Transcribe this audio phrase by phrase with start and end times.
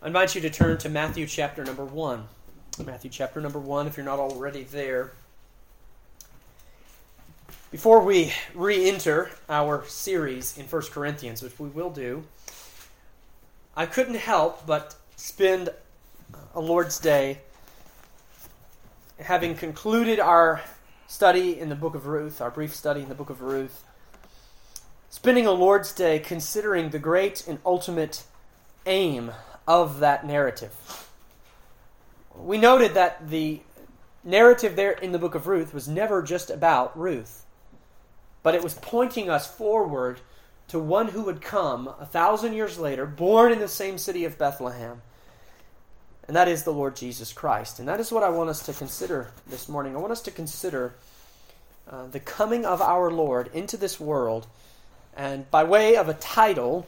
[0.00, 2.28] I invite you to turn to Matthew chapter number 1.
[2.86, 5.10] Matthew chapter number 1, if you're not already there.
[7.72, 12.22] Before we re enter our series in 1 Corinthians, which we will do,
[13.76, 15.70] I couldn't help but spend
[16.54, 17.38] a Lord's Day
[19.18, 20.60] having concluded our
[21.08, 23.82] study in the book of Ruth, our brief study in the book of Ruth,
[25.10, 28.22] spending a Lord's Day considering the great and ultimate
[28.86, 29.32] aim
[29.68, 30.74] of that narrative.
[32.34, 33.60] We noted that the
[34.24, 37.44] narrative there in the book of Ruth was never just about Ruth,
[38.42, 40.20] but it was pointing us forward
[40.68, 44.38] to one who would come a thousand years later, born in the same city of
[44.38, 45.02] Bethlehem.
[46.26, 47.78] And that is the Lord Jesus Christ.
[47.78, 49.94] And that is what I want us to consider this morning.
[49.94, 50.94] I want us to consider
[51.90, 54.46] uh, the coming of our Lord into this world.
[55.16, 56.86] And by way of a title,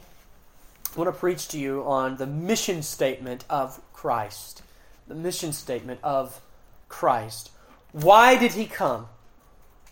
[0.93, 4.61] I want to preach to you on the mission statement of Christ.
[5.07, 6.41] The mission statement of
[6.89, 7.51] Christ.
[7.93, 9.07] Why did he come?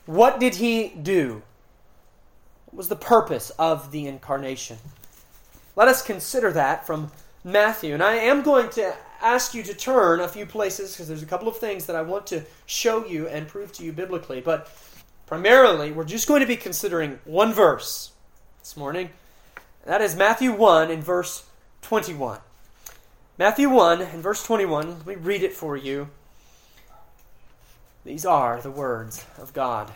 [0.06, 1.42] What did he do?
[2.66, 4.78] What was the purpose of the incarnation?
[5.78, 7.12] Let us consider that from
[7.46, 7.94] Matthew.
[7.94, 11.28] And I am going to ask you to turn a few places because there's a
[11.28, 14.42] couple of things that I want to show you and prove to you biblically.
[14.42, 14.70] But
[15.28, 18.12] primarily, we're just going to be considering one verse
[18.60, 19.12] this morning
[19.86, 21.46] that is Matthew 1 in verse
[21.82, 22.40] 21.
[23.38, 26.10] Matthew 1 in verse 21, let me read it for you.
[28.04, 29.92] These are the words of God.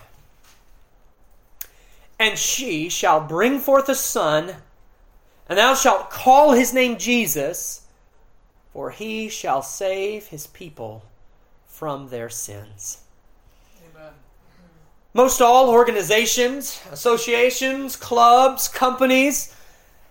[2.20, 4.56] And she shall bring forth a son,
[5.50, 7.86] and thou shalt call his name Jesus,
[8.72, 11.04] for he shall save his people
[11.68, 13.00] from their sins.
[13.92, 14.14] Amen.
[15.14, 19.54] Most all organizations, associations, clubs, companies,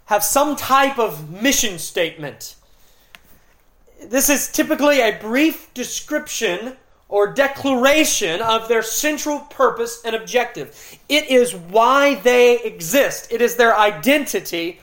[0.07, 2.57] have some type of mission statement.
[4.03, 6.77] This is typically a brief description
[7.09, 10.99] or declaration of their central purpose and objective.
[11.09, 14.81] It is why they exist, it is their identity,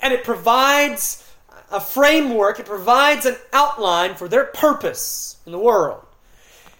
[0.00, 1.28] and it provides
[1.70, 6.04] a framework, it provides an outline for their purpose in the world.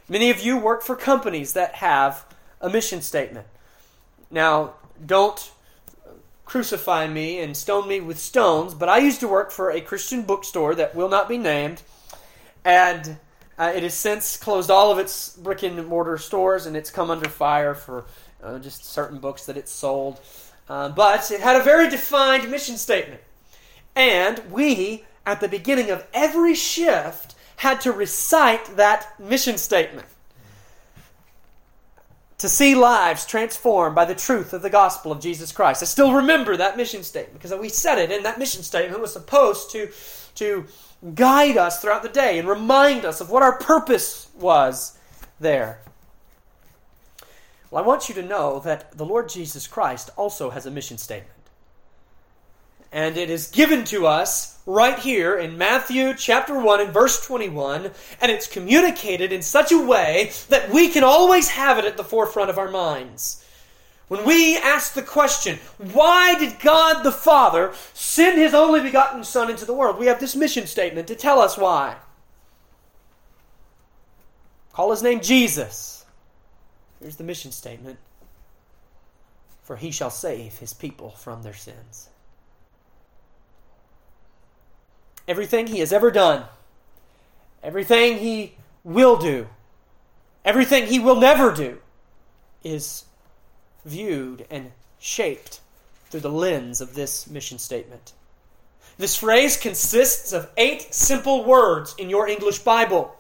[0.09, 2.25] Many of you work for companies that have
[2.61, 3.47] a mission statement.
[4.31, 5.51] Now, don't
[6.55, 10.23] crucify me and stone me with stones, but I used to work for a Christian
[10.23, 11.83] bookstore that will not be named,
[12.65, 13.17] and
[13.59, 17.11] uh, it has since closed all of its brick and mortar stores, and it's come
[17.11, 18.05] under fire for
[18.41, 20.21] uh, just certain books that it sold.
[20.69, 23.21] Uh, but it had a very defined mission statement.
[23.97, 30.07] And we, at the beginning of every shift, had to recite that mission statement
[32.39, 35.83] to see lives transformed by the truth of the gospel of Jesus Christ.
[35.83, 39.13] I still remember that mission statement because we said it, and that mission statement was
[39.13, 39.91] supposed to,
[40.37, 40.67] to
[41.15, 44.99] guide us throughout the day and remind us of what our purpose was
[45.39, 45.81] there.
[47.71, 50.99] Well, I want you to know that the Lord Jesus Christ also has a mission
[50.99, 51.31] statement.
[52.93, 57.91] And it is given to us right here in Matthew chapter 1 and verse 21,
[58.21, 62.05] and it's communicated in such a way that we can always have it at the
[62.05, 63.45] forefront of our minds.
[64.09, 69.51] When we ask the question, why did God the Father send his only begotten Son
[69.51, 69.99] into the world?
[69.99, 71.97] We have this mission statement to tell us why.
[74.73, 76.05] Call his name Jesus.
[77.01, 77.99] Here's the mission statement
[79.63, 82.09] For he shall save his people from their sins.
[85.27, 86.45] Everything he has ever done,
[87.63, 89.47] everything he will do,
[90.45, 91.79] everything he will never do
[92.63, 93.05] is
[93.85, 95.61] viewed and shaped
[96.11, 98.13] through the lens of this mission statement.
[98.97, 103.17] This phrase consists of eight simple words in your English Bible.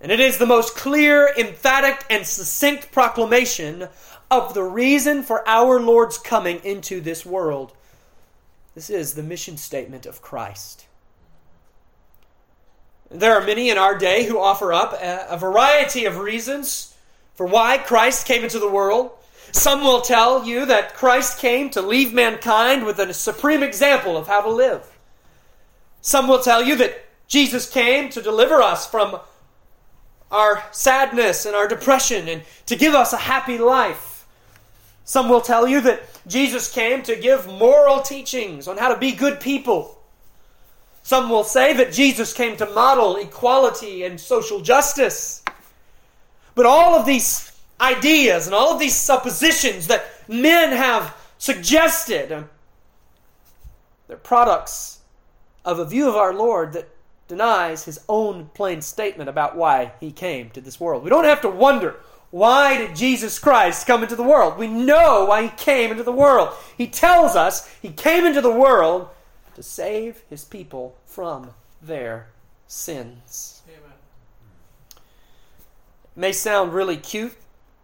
[0.00, 3.88] And it is the most clear, emphatic, and succinct proclamation
[4.30, 7.72] of the reason for our Lord's coming into this world.
[8.78, 10.86] This is the mission statement of Christ.
[13.10, 16.94] There are many in our day who offer up a, variety of reasons
[17.34, 19.10] for why Christ came into the world.
[19.50, 24.28] Some will tell you that Christ came to leave mankind with a supreme example of
[24.28, 24.96] how to live.
[26.00, 29.18] Some will tell you that Jesus came to deliver us from
[30.30, 34.07] our sadness and our depression and to give us a happy life.
[35.08, 39.12] Some will tell you that Jesus came to give moral teachings on how to be
[39.12, 39.98] good people.
[41.02, 45.42] Some will say that Jesus came to model equality and social justice.
[46.54, 47.50] But all of these
[47.80, 52.44] ideas and all of these suppositions that men have suggested,
[54.08, 54.98] they're products
[55.64, 56.90] of a view of our Lord that
[57.28, 61.02] denies his own plain statement about why he came to this world.
[61.02, 61.98] We don't have to wonder
[62.30, 64.58] why did Jesus Christ come into the world?
[64.58, 66.50] We know why he came into the world.
[66.76, 69.08] He tells us he came into the world
[69.54, 72.28] to save his people from their
[72.66, 73.62] sins.
[73.66, 73.92] Amen.
[76.16, 77.34] It may sound really cute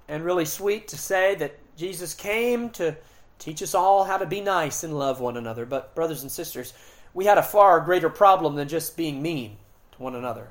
[0.09, 2.97] and really sweet to say that Jesus came to
[3.39, 6.75] teach us all how to be nice and love one another, but brothers and sisters,
[7.15, 9.57] we had a far greater problem than just being mean
[9.93, 10.49] to one another.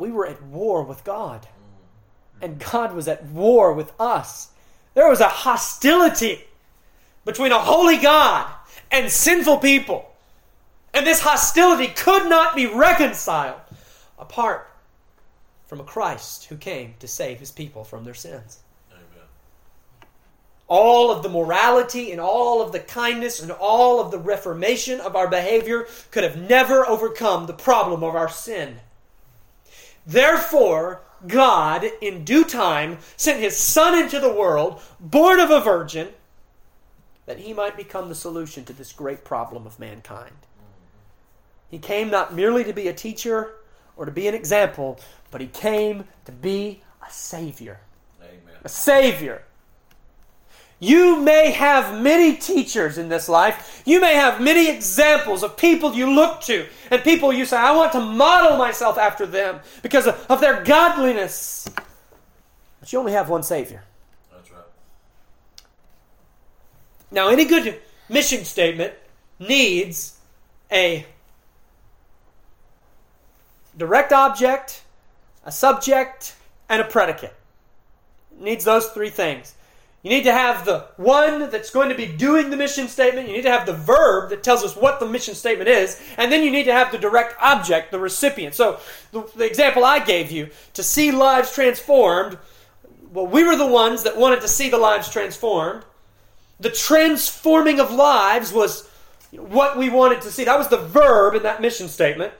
[0.00, 1.46] We were at war with God,
[2.42, 4.48] and God was at war with us.
[4.94, 6.44] There was a hostility
[7.24, 8.50] between a holy God
[8.90, 10.10] and sinful people.
[10.92, 13.60] And this hostility could not be reconciled
[14.18, 14.68] apart
[15.68, 18.58] from a Christ who came to save his people from their sins
[20.70, 25.16] all of the morality and all of the kindness and all of the reformation of
[25.16, 28.78] our behavior could have never overcome the problem of our sin.
[30.06, 36.08] Therefore, God, in due time, sent his Son into the world, born of a virgin,
[37.26, 40.34] that he might become the solution to this great problem of mankind.
[41.68, 43.54] He came not merely to be a teacher
[43.96, 44.98] or to be an example,
[45.30, 47.80] but he came to be a Savior.
[48.20, 48.56] Amen.
[48.64, 49.44] A Savior
[50.80, 53.82] you may have many teachers in this life.
[53.84, 57.76] You may have many examples of people you look to and people you say, I
[57.76, 61.68] want to model myself after them because of, their godliness.
[62.80, 63.84] But you only have one Savior.
[64.32, 64.64] That's right.
[67.10, 67.78] Now, any good
[68.08, 68.94] mission statement
[69.38, 70.18] needs
[70.72, 71.04] a
[73.76, 74.82] direct object,
[75.44, 76.36] a subject,
[76.70, 77.34] and a predicate.
[78.32, 79.54] It needs those three things.
[80.02, 83.28] You need to have the one that's going to be doing the mission statement.
[83.28, 86.00] You need to have the verb that tells us what the mission statement is.
[86.16, 88.54] And then you need to have the direct object, the recipient.
[88.54, 88.80] So,
[89.12, 92.38] the, the example I gave you to see lives transformed,
[93.12, 95.84] well, we were the ones that wanted to see the lives transformed.
[96.60, 98.88] The transforming of lives was
[99.32, 100.44] what we wanted to see.
[100.44, 102.32] That was the verb in that mission statement.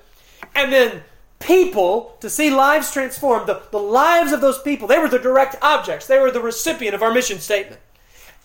[0.54, 1.02] And then
[1.40, 5.56] people to see lives transformed, the, the lives of those people, they were the direct
[5.60, 6.06] objects.
[6.06, 7.80] They were the recipient of our mission statement.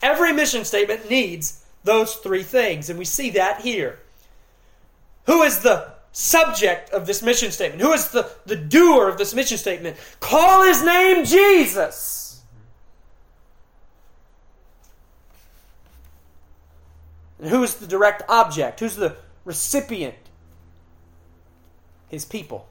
[0.02, 4.00] Every mission statement needs those three things, and we see that here.
[5.28, 7.82] Who is the subject of this mission statement?
[7.82, 9.98] Who is the, the doer of this mission statement?
[10.20, 12.42] Call his name Jesus.
[17.40, 18.80] And who is the direct object?
[18.80, 20.16] Who's the recipient?
[22.08, 22.68] His people.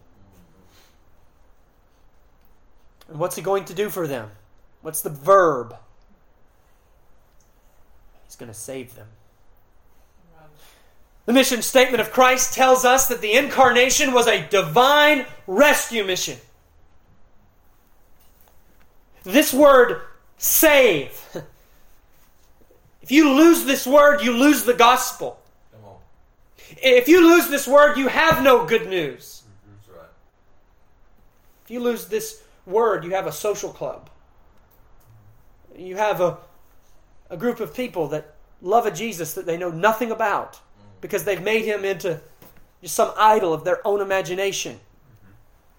[3.08, 4.30] And what's he going to do for them?
[4.82, 5.76] What's the verb?
[8.24, 9.06] He's going to save them.
[11.26, 16.38] The mission statement of Christ tells us that the incarnation was a divine rescue mission.
[19.22, 20.02] This word,
[20.36, 21.18] save.
[23.00, 25.38] If you lose this word, you lose the gospel.
[26.82, 29.42] If you lose this word, you have no good news.
[29.66, 29.98] Mm-hmm.
[29.98, 30.08] Right.
[31.64, 34.10] If you lose this word, you have a social club.
[35.76, 36.38] You have a,
[37.30, 40.88] a group of people that love a Jesus that they know nothing about mm-hmm.
[41.00, 42.20] because they've made him into
[42.80, 44.74] just some idol of their own imagination.
[44.74, 45.32] Mm-hmm.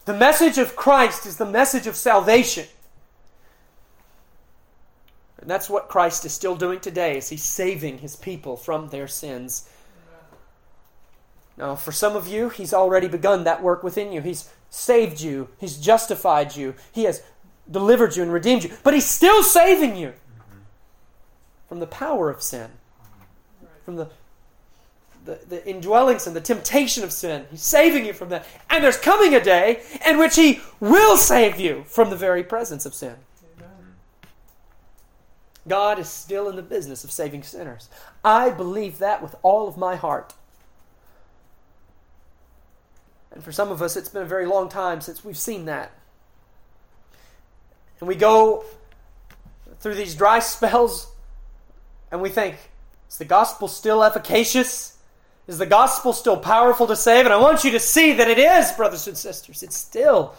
[0.05, 2.65] The message of Christ is the message of salvation.
[5.45, 9.07] And that's what Christ is still doing today is he's saving his people from their
[9.07, 9.69] sins.
[11.57, 14.21] Now, for some of you, he's already begun that work within you.
[14.21, 17.23] He's saved you, He's justified you, He has
[17.69, 18.71] delivered you and redeemed you.
[18.83, 20.13] But He's still saving you
[21.67, 22.69] from the power of sin,
[23.83, 24.09] from the,
[25.23, 27.45] the, the indwellings and the temptation of sin.
[27.49, 28.45] He's saving you from that.
[28.69, 32.85] And there's coming a day in which He will save you from the very presence
[32.85, 33.15] of sin.
[35.67, 37.89] God is still in the business of saving sinners.
[38.23, 40.33] I believe that with all of my heart.
[43.35, 45.91] And for some of us, it's been a very long time since we've seen that.
[47.99, 48.63] And we go
[49.79, 51.11] through these dry spells
[52.11, 52.55] and we think,
[53.09, 54.97] is the gospel still efficacious?
[55.47, 57.25] Is the gospel still powerful to save?
[57.25, 59.61] And I want you to see that it is, brothers and sisters.
[59.61, 60.33] It's still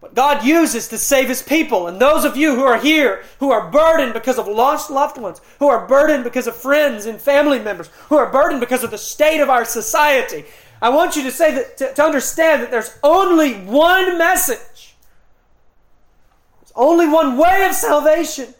[0.00, 1.86] what God uses to save his people.
[1.86, 5.40] And those of you who are here, who are burdened because of lost loved ones,
[5.58, 8.98] who are burdened because of friends and family members, who are burdened because of the
[8.98, 10.44] state of our society,
[10.82, 14.96] I want you to say that to, to understand that there's only one message.
[16.60, 18.52] There's only one way of salvation.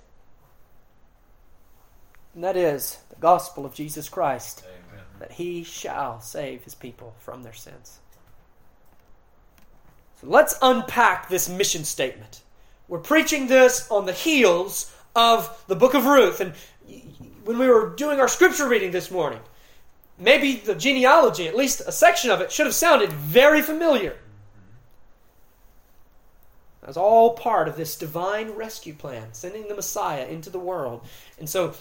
[2.34, 5.04] And that is the gospel of Jesus Christ, Amen.
[5.18, 7.98] that he shall save his people from their sins.
[10.20, 12.42] So let's unpack this mission statement.
[12.86, 16.40] We're preaching this on the heels of the book of Ruth.
[16.40, 16.54] And
[17.44, 19.40] when we were doing our scripture reading this morning,
[20.22, 24.16] maybe the genealogy, at least a section of it, should have sounded very familiar.
[26.82, 31.06] That's all part of this divine rescue plan, sending the Messiah into the world.
[31.38, 31.74] And so,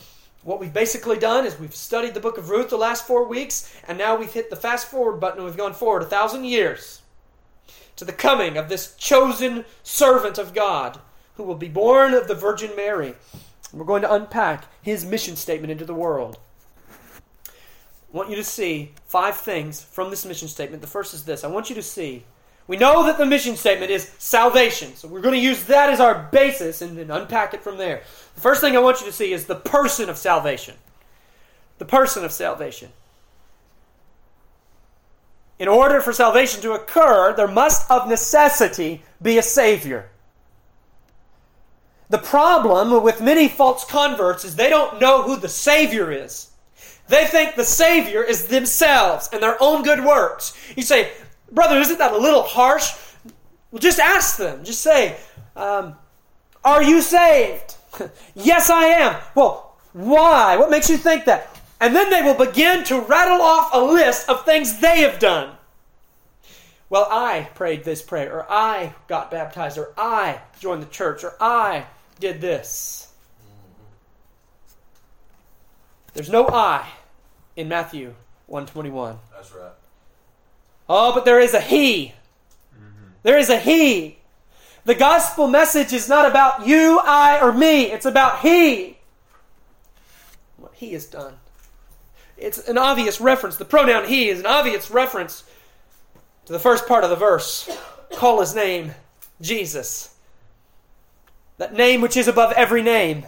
[0.43, 3.75] what we've basically done is we've studied the book of Ruth the last four weeks,
[3.87, 7.01] and now we've hit the fast forward button and we've gone forward a thousand years
[7.95, 10.99] to the coming of this chosen servant of God
[11.35, 13.15] who will be born of the Virgin Mary.
[13.71, 16.37] We're going to unpack his mission statement into the world.
[18.13, 20.81] I want you to see five things from this mission statement.
[20.81, 22.23] The first is this I want you to see.
[22.67, 25.99] We know that the mission statement is salvation, so we're going to use that as
[25.99, 28.03] our basis and then unpack it from there.
[28.35, 30.75] The first thing I want you to see is the person of salvation.
[31.79, 32.89] The person of salvation.
[35.57, 40.09] In order for salvation to occur, there must of necessity be a Savior.
[42.09, 46.50] The problem with many false converts is they don't know who the Savior is.
[47.07, 50.57] They think the Savior is themselves and their own good works.
[50.75, 51.11] You say,
[51.51, 52.93] Brother, isn't that a little harsh?
[53.71, 54.63] Well, just ask them.
[54.63, 55.17] Just say,
[55.55, 55.95] um,
[56.63, 57.75] Are you saved?
[58.35, 59.21] yes, I am.
[59.35, 60.57] Well, why?
[60.57, 61.49] What makes you think that?
[61.79, 65.55] And then they will begin to rattle off a list of things they have done.
[66.89, 71.35] Well, I prayed this prayer, or I got baptized, or I joined the church, or
[71.39, 71.85] I
[72.19, 73.00] did this.
[76.13, 76.87] There's no I
[77.55, 78.13] in Matthew
[78.47, 79.17] 121.
[79.33, 79.71] That's right.
[80.89, 82.13] Oh, but there is a he.
[82.75, 83.05] Mm-hmm.
[83.23, 84.17] There is a he.
[84.83, 87.83] The gospel message is not about you, I, or me.
[87.83, 88.97] It's about he.
[90.57, 91.35] What he has done.
[92.35, 93.57] It's an obvious reference.
[93.57, 95.43] The pronoun he is an obvious reference
[96.45, 97.69] to the first part of the verse.
[98.13, 98.93] Call his name
[99.39, 100.15] Jesus.
[101.57, 103.25] That name which is above every name.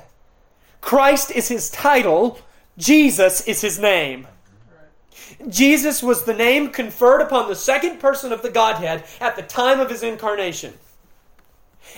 [0.82, 2.40] Christ is his title,
[2.78, 4.28] Jesus is his name.
[5.48, 9.80] Jesus was the name conferred upon the second person of the Godhead at the time
[9.80, 10.74] of his incarnation.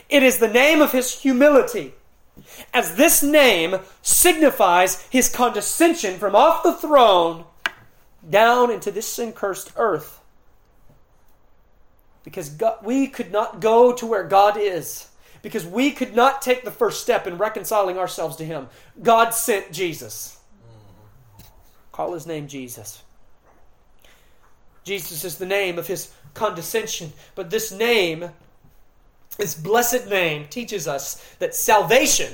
[0.10, 1.94] It is the name of his humility,
[2.74, 7.46] as this name signifies his condescension from off the throne
[8.30, 10.20] down into this sin cursed earth.
[12.24, 15.08] Because God, we could not go to where God is,
[15.42, 18.68] because we could not take the first step in reconciling ourselves to him.
[19.02, 20.38] God sent Jesus.
[21.96, 23.04] Call his name Jesus.
[24.84, 27.14] Jesus is the name of his condescension.
[27.36, 28.32] But this name,
[29.38, 32.34] this blessed name, teaches us that salvation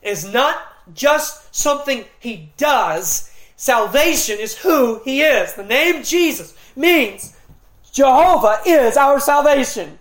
[0.00, 0.56] is not
[0.94, 5.54] just something he does, salvation is who he is.
[5.54, 7.36] The name Jesus means
[7.90, 9.98] Jehovah is our salvation,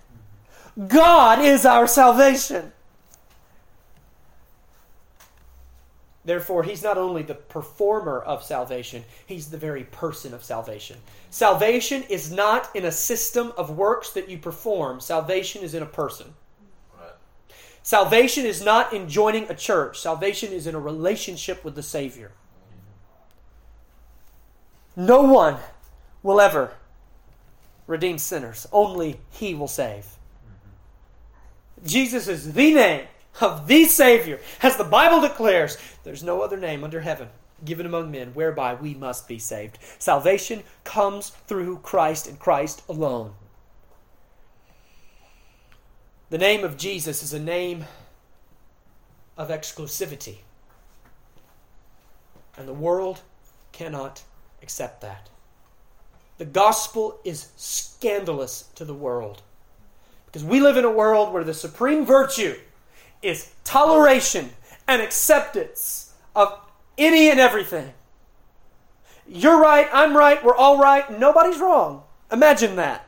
[0.88, 2.72] God is our salvation.
[6.26, 10.98] Therefore, he's not only the performer of salvation, he's the very person of salvation.
[11.30, 15.88] Salvation is not in a system of works that you perform, salvation is in a
[15.88, 16.34] person.
[16.98, 17.12] Right.
[17.82, 22.32] Salvation is not in joining a church, salvation is in a relationship with the Savior.
[24.96, 25.58] No one
[26.22, 26.74] will ever
[27.86, 30.06] redeem sinners, only he will save.
[30.06, 31.88] Mm-hmm.
[31.88, 33.08] Jesus is the name
[33.42, 34.40] of the Savior.
[34.62, 37.30] As the Bible declares, there's no other name under heaven
[37.66, 39.78] given among men whereby we must be saved.
[40.00, 43.34] Salvation comes through Christ and Christ alone.
[46.30, 47.86] The name of Jesus is a name
[49.38, 50.38] of exclusivity.
[52.58, 53.22] And the world
[53.72, 54.24] cannot
[54.62, 55.30] accept that.
[56.38, 59.42] The gospel is scandalous to the world.
[60.26, 62.56] Because we live in a world where the supreme virtue
[63.24, 64.52] is toleration
[64.88, 66.60] and acceptance of
[66.98, 67.94] any and everything.
[69.28, 72.04] You're right, I'm right, we're all right, nobody's wrong.
[72.32, 73.08] Imagine that.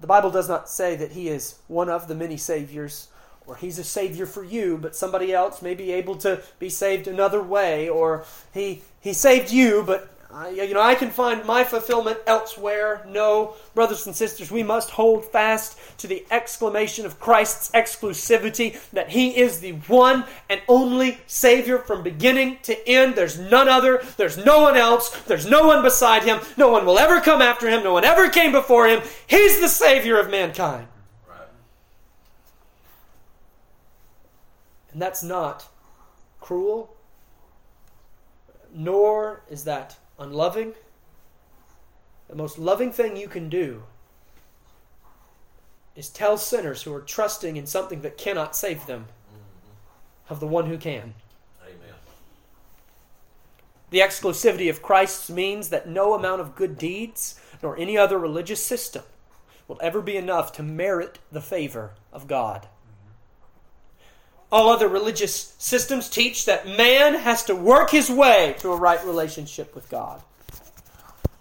[0.00, 3.08] The Bible does not say that he is one of the many saviors,
[3.46, 7.08] or he's a savior for you, but somebody else may be able to be saved
[7.08, 11.62] another way, or he he saved you, but I, you know, I can find my
[11.62, 13.06] fulfillment elsewhere.
[13.08, 19.10] No, brothers and sisters, we must hold fast to the exclamation of Christ's exclusivity that
[19.10, 23.14] He is the one and only Savior from beginning to end.
[23.14, 24.02] There's none other.
[24.16, 25.10] There's no one else.
[25.22, 26.40] There's no one beside Him.
[26.56, 27.84] No one will ever come after Him.
[27.84, 29.02] No one ever came before Him.
[29.28, 30.88] He's the Savior of mankind.
[31.28, 31.46] Right.
[34.92, 35.68] And that's not
[36.40, 36.96] cruel,
[38.74, 40.74] nor is that unloving.
[42.28, 43.84] The most loving thing you can do
[45.94, 50.32] is tell sinners who are trusting in something that cannot save them mm-hmm.
[50.32, 51.14] of the one who can.
[51.62, 51.94] Amen.
[53.90, 58.64] The exclusivity of Christ means that no amount of good deeds nor any other religious
[58.64, 59.04] system
[59.68, 62.68] will ever be enough to merit the favor of God.
[64.54, 69.04] All other religious systems teach that man has to work his way to a right
[69.04, 70.22] relationship with God,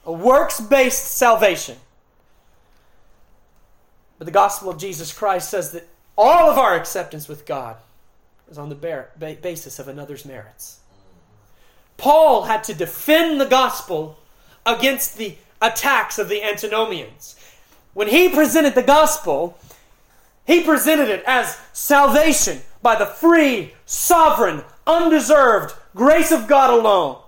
[0.03, 1.77] a works based salvation.
[4.17, 7.77] But the gospel of Jesus Christ says that all of our acceptance with God
[8.49, 10.79] is on the bar- ba- basis of another's merits.
[11.97, 14.17] Paul had to defend the gospel
[14.65, 17.35] against the attacks of the antinomians.
[17.93, 19.59] When he presented the gospel,
[20.47, 27.19] he presented it as salvation by the free, sovereign, undeserved grace of God alone.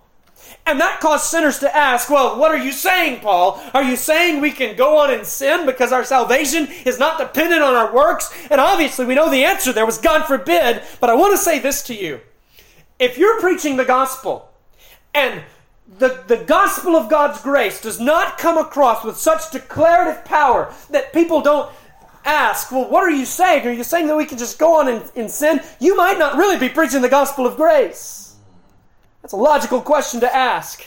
[0.67, 3.61] And that caused sinners to ask, well, what are you saying, Paul?
[3.73, 7.61] Are you saying we can go on in sin because our salvation is not dependent
[7.61, 8.33] on our works?
[8.49, 10.81] And obviously, we know the answer there was God forbid.
[10.99, 12.19] But I want to say this to you.
[12.97, 14.49] If you're preaching the gospel
[15.13, 15.43] and
[15.99, 21.13] the, the gospel of God's grace does not come across with such declarative power that
[21.13, 21.71] people don't
[22.25, 23.65] ask, well, what are you saying?
[23.67, 25.61] Are you saying that we can just go on in, in sin?
[25.79, 28.35] You might not really be preaching the gospel of grace.
[29.21, 30.83] That's a logical question to ask.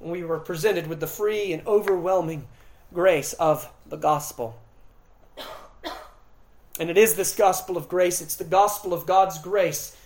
[0.00, 2.46] We were presented with the free and overwhelming
[2.92, 4.58] grace of the gospel.
[6.80, 9.96] And it is this gospel of grace, it's the gospel of God's grace.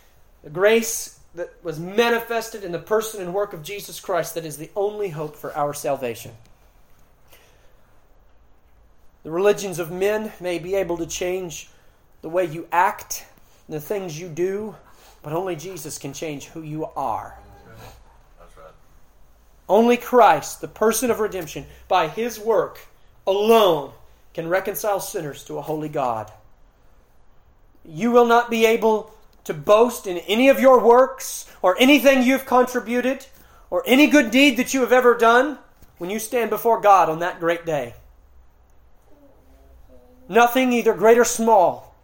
[0.42, 4.56] The grace that was manifested in the person and work of Jesus Christ that is
[4.56, 6.32] the only hope for our salvation.
[9.22, 11.68] The religions of men may be able to change
[12.22, 13.24] the way you act,
[13.68, 14.74] the things you do,
[15.22, 17.38] but only Jesus can change who you are.
[19.68, 22.80] Only Christ, the person of redemption, by his work
[23.26, 23.92] alone,
[24.34, 26.32] can reconcile sinners to a holy God.
[27.84, 32.46] You will not be able to boast in any of your works or anything you've
[32.46, 33.26] contributed
[33.70, 35.58] or any good deed that you have ever done
[35.98, 37.94] when you stand before God on that great day.
[40.28, 41.94] Nothing, either great or small.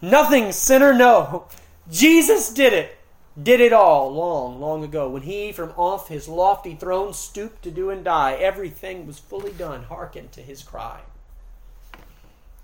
[0.00, 1.46] Nothing, sin or no.
[1.90, 2.96] Jesus did it.
[3.40, 5.10] Did it all long, long ago.
[5.10, 9.52] When he from off his lofty throne stooped to do and die, everything was fully
[9.52, 9.84] done.
[9.84, 11.00] Hearken to his cry.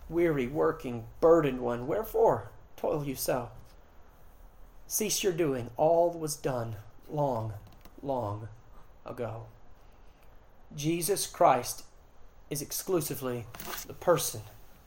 [0.08, 3.50] Weary, working, burdened one, wherefore toil you so?
[4.86, 5.70] Cease your doing.
[5.76, 6.76] All was done
[7.08, 7.52] long,
[8.02, 8.48] long
[9.06, 9.44] ago.
[10.74, 11.84] Jesus Christ
[12.50, 13.46] is exclusively
[13.86, 14.42] the person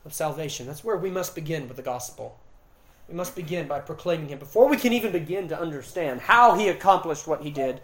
[0.05, 0.67] of salvation.
[0.67, 2.39] That's where we must begin with the gospel.
[3.09, 4.39] We must begin by proclaiming him.
[4.39, 7.81] Before we can even begin to understand how he accomplished what he did,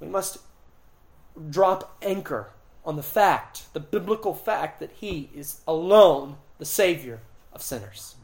[0.00, 0.38] we must
[1.50, 2.50] drop anchor
[2.84, 7.20] on the fact, the biblical fact, that he is alone the Savior
[7.52, 8.14] of sinners.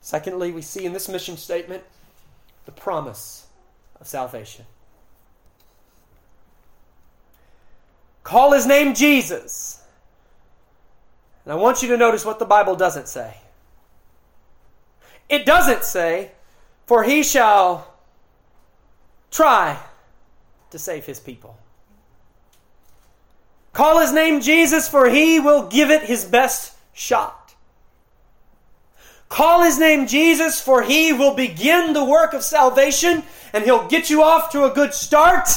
[0.00, 1.82] Secondly, we see in this mission statement
[2.66, 3.46] the promise
[4.00, 4.64] of salvation.
[8.22, 9.77] Call his name Jesus.
[11.48, 13.38] And I want you to notice what the Bible doesn't say.
[15.30, 16.32] It doesn't say,
[16.84, 17.94] for he shall
[19.30, 19.78] try
[20.68, 21.56] to save his people.
[23.72, 27.54] Call his name Jesus, for he will give it his best shot.
[29.30, 33.22] Call his name Jesus, for he will begin the work of salvation
[33.54, 35.48] and he'll get you off to a good start,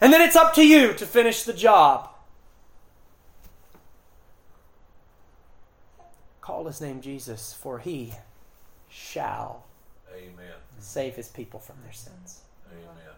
[0.00, 2.08] and then it's up to you to finish the job.
[6.44, 8.12] Call his name Jesus, for he
[8.90, 9.64] shall
[10.14, 10.52] Amen.
[10.78, 12.42] save his people from their sins.
[12.70, 13.14] Amen.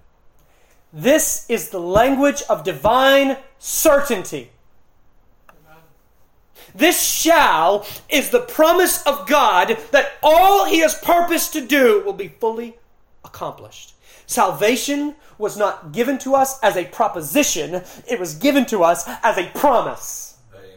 [0.93, 4.53] This is the language of divine certainty.
[6.73, 12.13] This shall is the promise of God that all he has purposed to do will
[12.13, 12.79] be fully
[13.25, 13.95] accomplished.
[14.27, 19.37] Salvation was not given to us as a proposition, it was given to us as
[19.37, 20.37] a promise.
[20.55, 20.77] Amen.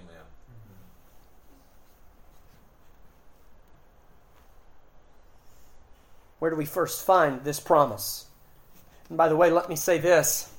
[6.39, 8.25] Where do we first find this promise?
[9.09, 10.51] And by the way, let me say this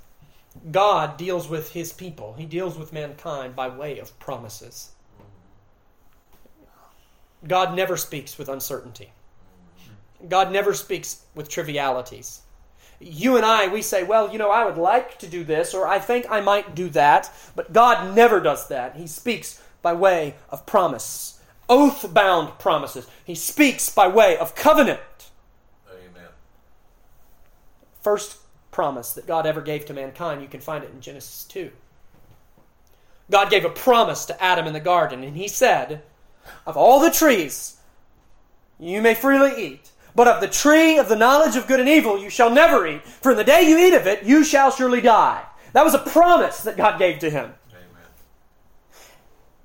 [0.71, 4.91] God deals with his people, he deals with mankind by way of promises.
[7.47, 9.13] God never speaks with uncertainty.
[10.29, 12.43] God never speaks with trivialities.
[12.99, 15.87] You and I, we say, well, you know, I would like to do this, or
[15.87, 18.97] I think I might do that, but God never does that.
[18.97, 21.41] He speaks by way of promise.
[21.71, 23.07] oath bound promises.
[23.25, 25.01] He speaks by way of covenant.
[28.03, 28.39] First
[28.71, 31.71] promise that God ever gave to mankind, you can find it in Genesis 2.
[33.31, 36.03] God gave a promise to Adam in the garden, and he said,
[36.67, 37.77] Of all the trees
[38.79, 42.19] you may freely eat, but of the tree of the knowledge of good and evil
[42.19, 45.01] you shall never eat, for in the day you eat of it you shall surely
[45.01, 45.45] die.
[45.73, 47.55] That was a promise that God gave to him.
[47.71, 48.09] Amen.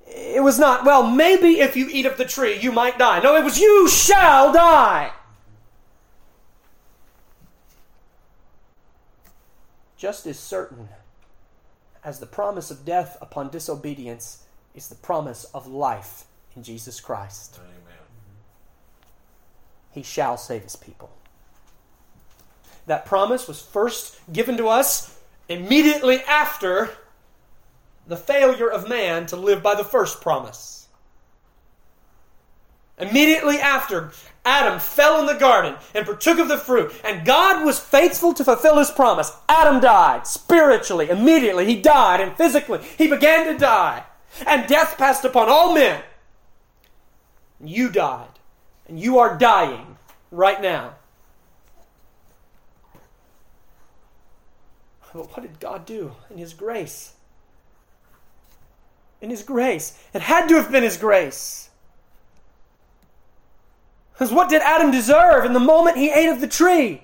[0.06, 3.20] It was not, well, maybe if you eat of the tree you might die.
[3.20, 5.10] No, it was, you shall die.
[9.96, 10.88] Just as certain
[12.04, 17.58] as the promise of death upon disobedience is the promise of life in Jesus Christ.
[17.58, 17.98] Amen.
[19.92, 21.10] He shall save his people.
[22.86, 26.90] That promise was first given to us immediately after
[28.06, 30.86] the failure of man to live by the first promise.
[32.98, 34.12] Immediately after
[34.46, 38.44] Adam fell in the garden and partook of the fruit, and God was faithful to
[38.44, 41.10] fulfill his promise, Adam died spiritually.
[41.10, 44.04] Immediately, he died, and physically, he began to die.
[44.46, 46.02] And death passed upon all men.
[47.60, 48.38] You died,
[48.86, 49.96] and you are dying
[50.30, 50.94] right now.
[55.12, 57.14] But what did God do in His grace?
[59.22, 59.98] In His grace.
[60.12, 61.65] It had to have been His grace.
[64.16, 67.02] Because what did Adam deserve in the moment he ate of the tree?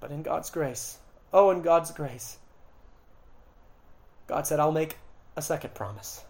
[0.00, 0.96] But in God's grace,
[1.30, 2.38] oh, in God's grace,
[4.26, 4.96] God said, I'll make
[5.36, 6.24] a second promise.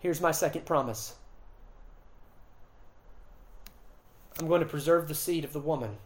[0.00, 1.14] Here's my second promise
[4.38, 5.96] I'm going to preserve the seed of the woman.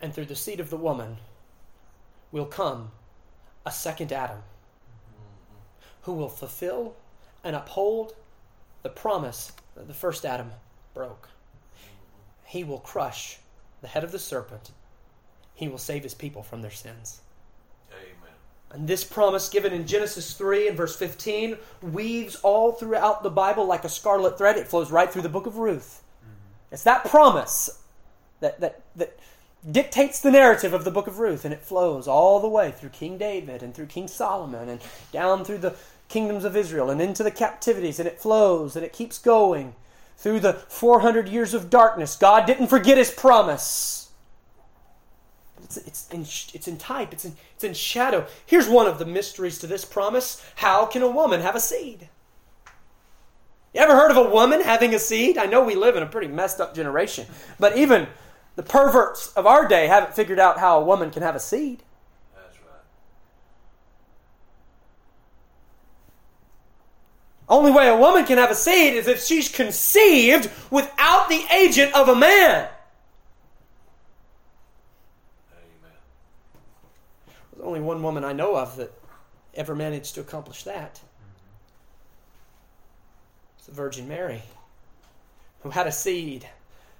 [0.00, 1.18] And through the seed of the woman
[2.32, 2.92] will come
[3.66, 4.38] a second Adam
[6.02, 6.96] who will fulfill
[7.44, 8.14] and uphold
[8.82, 10.50] the promise that the first Adam
[10.94, 11.28] broke.
[12.44, 13.38] He will crush
[13.80, 14.70] the head of the serpent.
[15.54, 17.20] He will save his people from their sins.
[17.92, 18.34] Amen.
[18.70, 23.66] And this promise given in Genesis 3 and verse 15 weaves all throughout the Bible
[23.66, 24.56] like a scarlet thread.
[24.56, 26.02] It flows right through the book of Ruth.
[26.22, 26.74] Mm-hmm.
[26.74, 27.82] It's that promise
[28.40, 29.18] that, that, that
[29.68, 32.90] dictates the narrative of the book of Ruth, and it flows all the way through
[32.90, 34.80] King David and through King Solomon and
[35.12, 35.74] down through the
[36.08, 39.74] kingdoms of Israel and into the captivities, and it flows and it keeps going
[40.16, 42.16] through the 400 years of darkness.
[42.16, 44.10] God didn't forget his promise.
[45.62, 48.26] It's, it's, in, it's in type, it's in, it's in shadow.
[48.46, 52.08] Here's one of the mysteries to this promise How can a woman have a seed?
[53.74, 55.36] You ever heard of a woman having a seed?
[55.36, 57.26] I know we live in a pretty messed up generation,
[57.58, 58.08] but even
[58.56, 61.82] the perverts of our day haven't figured out how a woman can have a seed.
[62.34, 62.80] That's right.
[67.48, 71.94] Only way a woman can have a seed is if she's conceived without the agent
[71.94, 72.68] of a man.
[75.50, 75.96] Amen.
[77.52, 78.92] There's only one woman I know of that
[79.54, 81.00] ever managed to accomplish that.
[83.56, 84.42] It's the Virgin Mary,
[85.62, 86.46] who had a seed,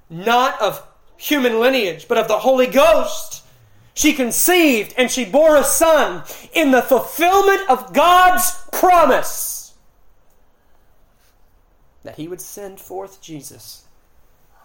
[0.09, 0.83] not of
[1.19, 3.45] human lineage, but of the Holy Ghost.
[3.93, 6.23] She conceived and she bore a son
[6.55, 9.58] in the fulfillment of God's promise
[12.03, 13.85] that he would send forth Jesus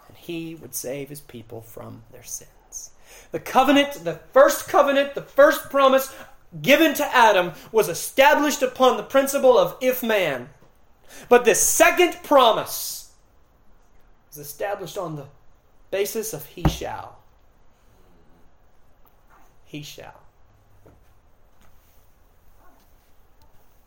[0.07, 2.91] and he would save his people from their sins.
[3.31, 6.13] The covenant, the first covenant, the first promise
[6.61, 10.49] given to Adam was established upon the principle of if man.
[11.29, 13.11] But this second promise
[14.31, 15.25] is established on the
[15.91, 17.17] basis of he shall.
[19.65, 20.21] He shall.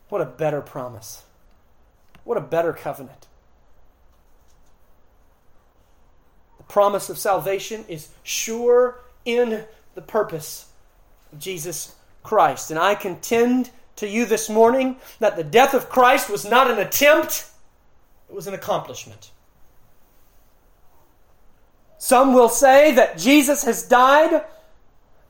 [0.09, 1.23] What a better promise.
[2.23, 3.27] What a better covenant.
[6.56, 10.67] The promise of salvation is sure in the purpose
[11.31, 12.71] of Jesus Christ.
[12.71, 16.77] And I contend to you this morning that the death of Christ was not an
[16.77, 17.49] attempt,
[18.29, 19.31] it was an accomplishment.
[21.97, 24.43] Some will say that Jesus has died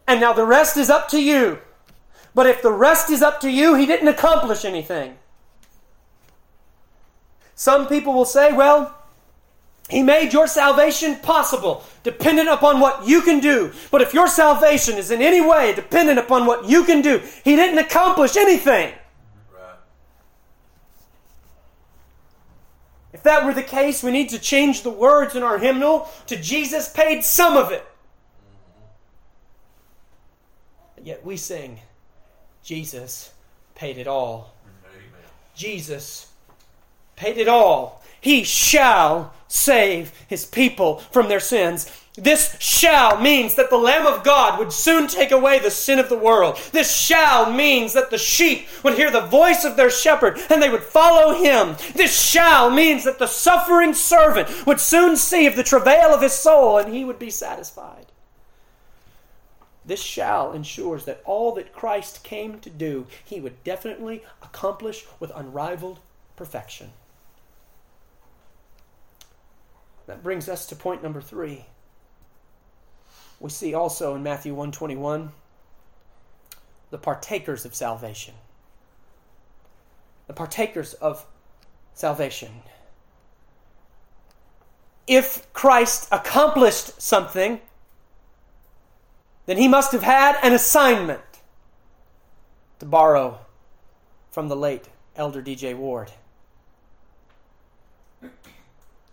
[0.08, 1.60] and now the rest is up to you.
[2.34, 5.18] But if the rest is up to you, he didn't accomplish anything.
[7.56, 8.97] Some people will say, well,
[9.90, 13.72] he made your salvation possible, dependent upon what you can do.
[13.90, 17.56] But if your salvation is in any way dependent upon what you can do, he
[17.56, 18.94] didn't accomplish anything.
[19.54, 19.78] Right.
[23.14, 26.36] If that were the case, we need to change the words in our hymnal to
[26.36, 27.88] Jesus paid some of it.
[30.98, 31.06] Mm-hmm.
[31.06, 31.80] Yet we sing,
[32.62, 33.32] Jesus
[33.74, 34.54] paid it all.
[34.86, 35.30] Amen.
[35.56, 36.30] Jesus
[37.16, 38.04] paid it all.
[38.28, 41.90] He shall save his people from their sins.
[42.16, 46.10] This shall means that the Lamb of God would soon take away the sin of
[46.10, 46.58] the world.
[46.74, 50.70] This shall means that the sheep would hear the voice of their shepherd and they
[50.70, 51.78] would follow him.
[51.96, 56.34] This shall means that the suffering servant would soon see of the travail of his
[56.34, 58.08] soul and he would be satisfied.
[59.86, 65.32] This shall ensures that all that Christ came to do, he would definitely accomplish with
[65.34, 66.02] unrivaled
[66.36, 66.92] perfection.
[70.08, 71.66] That brings us to point number three.
[73.40, 75.32] We see also in Matthew 121
[76.90, 78.34] the partakers of salvation.
[80.28, 81.26] The partakers of
[81.94, 82.62] salvation.
[85.06, 87.62] If Christ accomplished something,
[89.46, 91.22] then he must have had an assignment
[92.80, 93.40] to borrow
[94.32, 96.12] from the late Elder DJ Ward.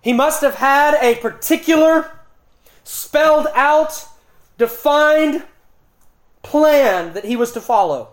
[0.04, 2.10] He must have had a particular,
[2.84, 4.06] spelled out,
[4.58, 5.44] defined
[6.42, 8.10] plan that he was to follow.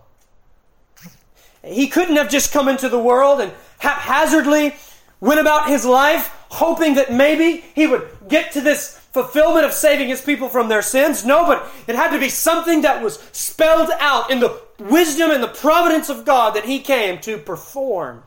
[1.62, 4.74] He couldn't have just come into the world and haphazardly
[5.20, 10.08] went about his life hoping that maybe he would get to this fulfillment of saving
[10.08, 11.26] his people from their sins.
[11.26, 15.44] No, but it had to be something that was spelled out in the wisdom and
[15.44, 18.24] the providence of God that he came to perform.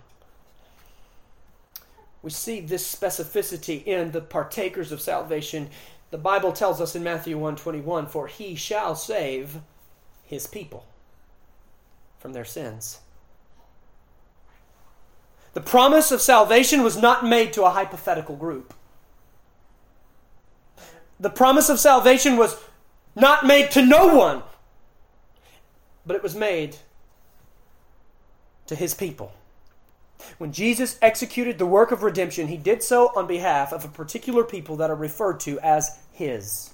[2.24, 5.68] We see this specificity in the partakers of salvation.
[6.10, 9.60] The Bible tells us in Matthew 121, for he shall save
[10.22, 10.86] his people
[12.18, 13.00] from their sins.
[15.52, 18.72] The promise of salvation was not made to a hypothetical group.
[21.20, 22.56] The promise of salvation was
[23.14, 24.42] not made to no one,
[26.06, 26.76] but it was made
[28.66, 29.34] to his people.
[30.38, 34.44] When Jesus executed the work of redemption, he did so on behalf of a particular
[34.44, 36.72] people that are referred to as his.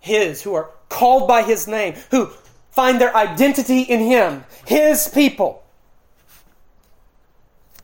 [0.00, 2.30] His, who are called by his name, who
[2.70, 5.62] find their identity in him, his people.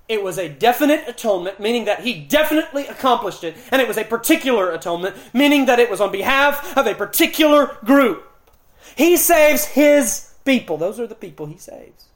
[0.09, 4.05] It was a definite atonement, meaning that he definitely accomplished it, and it was a
[4.05, 8.25] particular atonement, meaning that it was on behalf of a particular group.
[8.97, 10.79] He saves his people.
[10.79, 12.07] Those are the people he saves.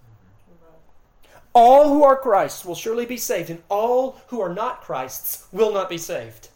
[1.52, 5.70] All who are Christ's will surely be saved, and all who are not Christ's will
[5.70, 6.48] not be saved.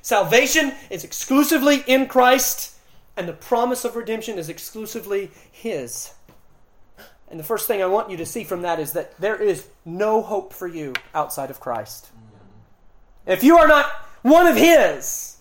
[0.00, 2.76] Salvation is exclusively in Christ,
[3.14, 6.12] and the promise of redemption is exclusively His.
[7.30, 9.66] And the first thing I want you to see from that is that there is
[9.84, 12.08] no hope for you outside of Christ.
[13.26, 13.84] If you are not
[14.22, 15.37] one of His,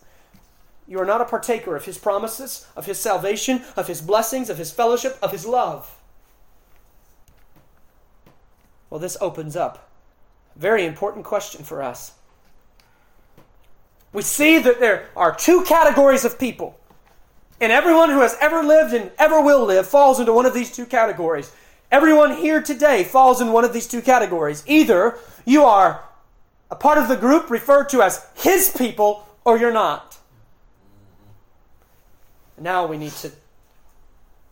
[0.87, 4.57] you are not a partaker of His promises, of His salvation, of His blessings, of
[4.57, 5.95] His fellowship, of His love.
[8.89, 9.89] Well, this opens up
[10.55, 12.13] a very important question for us.
[14.13, 16.79] We see that there are two categories of people.
[17.59, 20.71] And everyone who has ever lived and ever will live falls into one of these
[20.71, 21.51] two categories.
[21.91, 24.63] Everyone here today falls in one of these two categories.
[24.67, 26.03] Either you are
[26.69, 30.06] a part of the group referred to as his people, or you're not.
[32.59, 33.31] Now we need to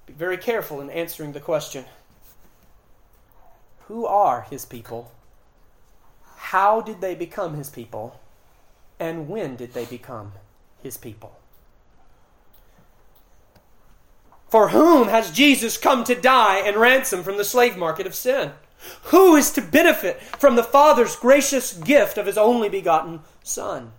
[0.05, 1.85] be very careful in answering the question
[3.87, 5.11] Who are his people?
[6.37, 8.19] How did they become his people?
[8.99, 10.33] And when did they become
[10.81, 11.37] his people?
[14.47, 18.51] For whom has Jesus come to die and ransom from the slave market of sin?
[19.05, 23.91] Who is to benefit from the Father's gracious gift of his only begotten Son?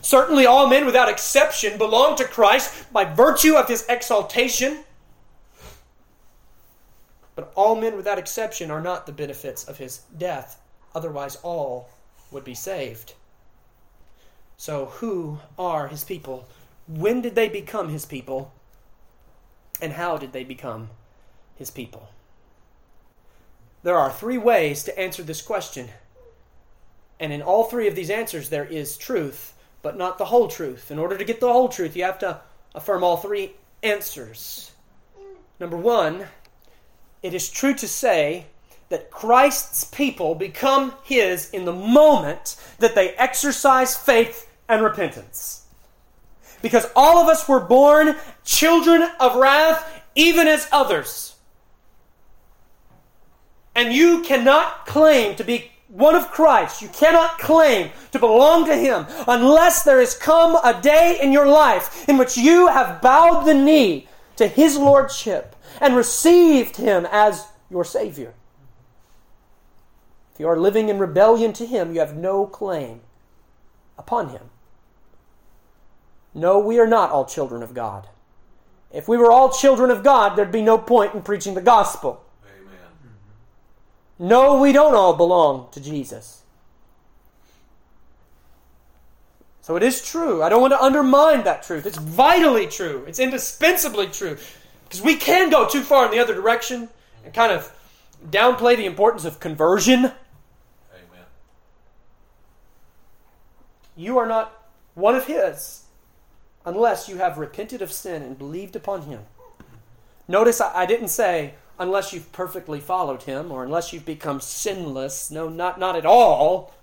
[0.00, 4.84] Certainly, all men without exception belong to Christ by virtue of his exaltation.
[7.34, 10.60] But all men without exception are not the benefits of his death.
[10.94, 11.88] Otherwise, all
[12.30, 13.14] would be saved.
[14.56, 16.46] So, who are his people?
[16.86, 18.52] When did they become his people?
[19.80, 20.90] And how did they become
[21.56, 22.08] his people?
[23.82, 25.90] There are three ways to answer this question.
[27.18, 29.53] And in all three of these answers, there is truth,
[29.84, 30.90] but not the whole truth.
[30.90, 32.40] In order to get the whole truth, you have to
[32.74, 34.72] affirm all three answers.
[35.60, 36.26] Number one,
[37.22, 38.46] it is true to say
[38.88, 45.66] that Christ's people become his in the moment that they exercise faith and repentance.
[46.62, 51.36] Because all of us were born children of wrath, even as others.
[53.74, 58.76] And you cannot claim to be one of Christ, you cannot claim to belong to
[58.76, 63.44] Him unless there has come a day in your life in which you have bowed
[63.44, 68.34] the knee to His Lordship and received Him as your Savior.
[70.32, 73.00] If you are living in rebellion to Him, you have no claim
[73.96, 74.50] upon Him.
[76.34, 78.08] No, we are not all children of God.
[78.92, 82.23] If we were all children of God, there'd be no point in preaching the gospel.
[84.18, 86.42] No, we don't all belong to Jesus.
[89.60, 90.42] So it is true.
[90.42, 91.86] I don't want to undermine that truth.
[91.86, 93.04] It's vitally true.
[93.08, 94.36] It's indispensably true.
[94.84, 96.90] Because we can go too far in the other direction
[97.24, 97.72] and kind of
[98.30, 100.04] downplay the importance of conversion.
[100.04, 101.24] Amen.
[103.96, 105.84] You are not one of His
[106.66, 109.20] unless you have repented of sin and believed upon Him.
[110.28, 115.30] Notice I, I didn't say unless you've perfectly followed Him or unless you've become sinless.
[115.30, 116.74] No, not, not at all.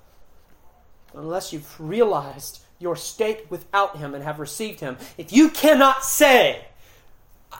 [1.14, 4.98] Unless you've realized your state without Him and have received Him.
[5.18, 6.66] If you cannot say,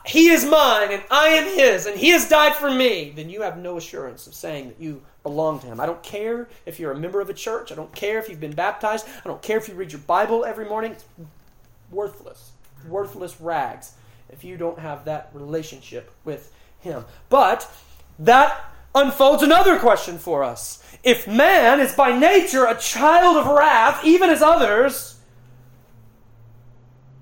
[0.06, 3.42] He is mine and I am His and He has died for me, then you
[3.42, 5.80] have no assurance of saying that you belong to Him.
[5.80, 7.72] I don't care if you're a member of a church.
[7.72, 9.08] I don't care if you've been baptized.
[9.24, 10.94] I don't care if you read your Bible every morning.
[10.94, 11.06] It's
[11.92, 12.52] worthless,
[12.88, 13.94] worthless rags
[14.32, 17.06] if you don't have that relationship with Him.
[17.30, 17.72] But
[18.20, 18.60] that
[18.94, 20.84] unfolds another question for us.
[21.04, 25.20] If man is by nature a child of wrath, even as others,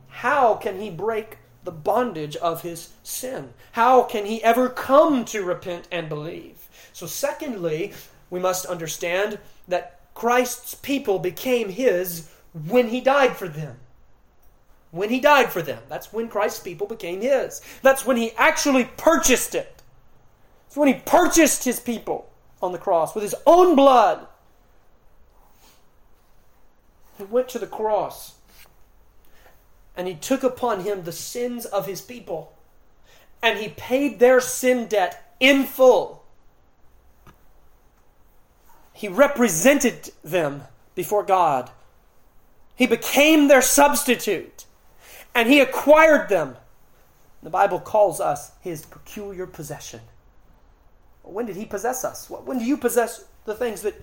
[0.07, 3.53] how can he break the bondage of his sin?
[3.73, 6.67] How can he ever come to repent and believe?
[6.91, 7.93] So, secondly,
[8.29, 13.77] we must understand that Christ's people became his when he died for them.
[14.91, 15.83] When he died for them.
[15.87, 17.61] That's when Christ's people became his.
[17.81, 19.81] That's when he actually purchased it.
[20.67, 22.29] It's when he purchased his people
[22.61, 24.27] on the cross with his own blood.
[27.17, 28.35] He went to the cross
[29.95, 32.53] and he took upon him the sins of his people
[33.41, 36.23] and he paid their sin debt in full.
[38.93, 40.63] He represented them
[40.95, 41.71] before God.
[42.75, 44.58] He became their substitute
[45.39, 46.57] and he acquired them.
[47.41, 50.01] The Bible calls us his peculiar possession.
[51.23, 52.29] When did he possess us?
[52.29, 53.95] When do you possess the things that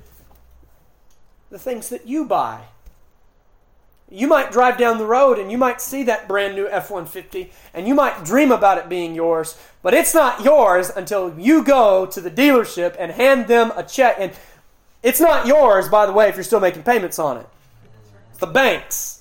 [1.51, 2.63] the things that you buy?
[4.11, 7.53] You might drive down the road and you might see that brand new F 150
[7.75, 12.07] and you might dream about it being yours, but it's not yours until you go
[12.07, 14.17] to the dealership and hand them a check.
[14.19, 14.33] And
[15.03, 17.47] it's not yours, by the way, if you're still making payments on it.
[18.31, 19.16] It's the bank's.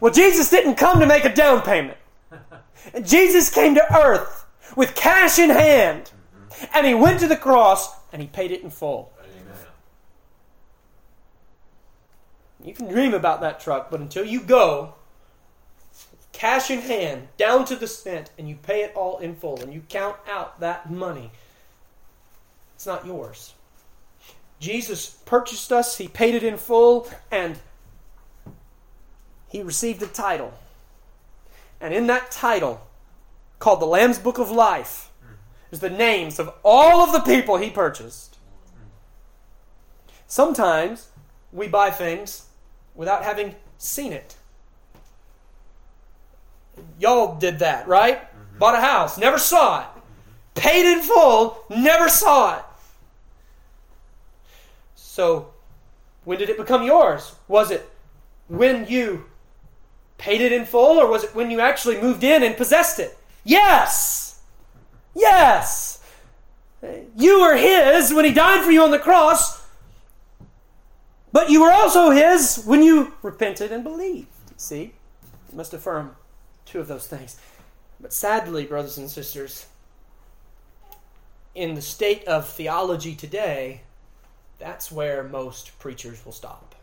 [0.00, 1.98] Well, Jesus didn't come to make a down payment.
[3.02, 6.12] Jesus came to earth with cash in hand,
[6.74, 9.12] and he went to the cross and he paid it in full.
[9.20, 9.56] Amen.
[12.64, 14.94] You can dream about that truck, but until you go,
[16.32, 19.72] cash in hand, down to the cent, and you pay it all in full, and
[19.72, 21.30] you count out that money,
[22.74, 23.54] it's not yours.
[24.60, 27.58] Jesus purchased us, He paid it in full, and
[29.48, 30.52] He received a title.
[31.80, 32.86] And in that title,
[33.58, 35.10] called the Lamb's Book of Life,
[35.70, 38.36] is the names of all of the people He purchased.
[40.26, 41.08] Sometimes
[41.52, 42.46] we buy things
[42.94, 44.36] without having seen it.
[46.98, 48.20] Y'all did that, right?
[48.20, 48.58] Mm-hmm.
[48.58, 49.86] Bought a house, never saw it.
[50.54, 52.64] Paid in full, never saw it.
[54.94, 55.52] So,
[56.24, 57.34] when did it become yours?
[57.48, 57.88] Was it
[58.48, 59.26] when you
[60.18, 63.16] paid it in full, or was it when you actually moved in and possessed it?
[63.44, 64.40] Yes!
[65.14, 66.02] Yes!
[67.16, 69.64] You were His when He died for you on the cross,
[71.32, 74.28] but you were also His when you repented and believed.
[74.56, 74.94] See?
[75.50, 76.16] You must affirm
[76.64, 77.36] two of those things.
[78.00, 79.66] But sadly, brothers and sisters,
[81.54, 83.82] in the state of theology today,
[84.58, 86.74] that's where most preachers will stop.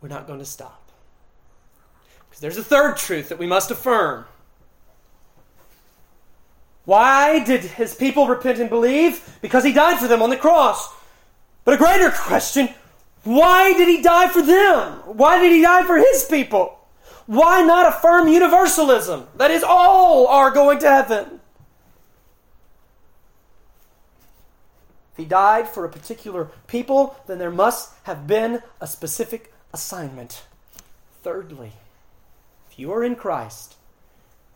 [0.00, 0.81] We're not going to stop.
[2.32, 4.24] Because there's a third truth that we must affirm.
[6.86, 9.38] Why did his people repent and believe?
[9.42, 10.88] Because he died for them on the cross.
[11.66, 12.70] But a greater question
[13.24, 14.94] why did he die for them?
[15.04, 16.78] Why did he die for his people?
[17.26, 19.28] Why not affirm universalism?
[19.36, 21.40] That is, all are going to heaven.
[25.12, 30.44] If he died for a particular people, then there must have been a specific assignment.
[31.22, 31.72] Thirdly,
[32.72, 33.76] if you are in Christ,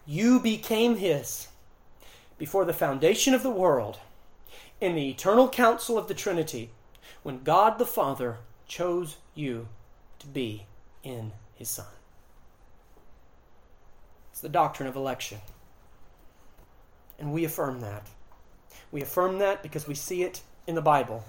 [0.07, 1.49] you became his
[2.39, 3.99] before the foundation of the world.
[4.81, 6.71] in the eternal counsel of the Trinity
[7.23, 9.69] when God the Father chose you
[10.19, 10.67] to be
[11.03, 11.87] in his Son.
[14.31, 15.39] It's the doctrine of election.
[17.19, 18.07] And we affirm that.
[18.93, 21.25] We affirm that because we see it in the Bible.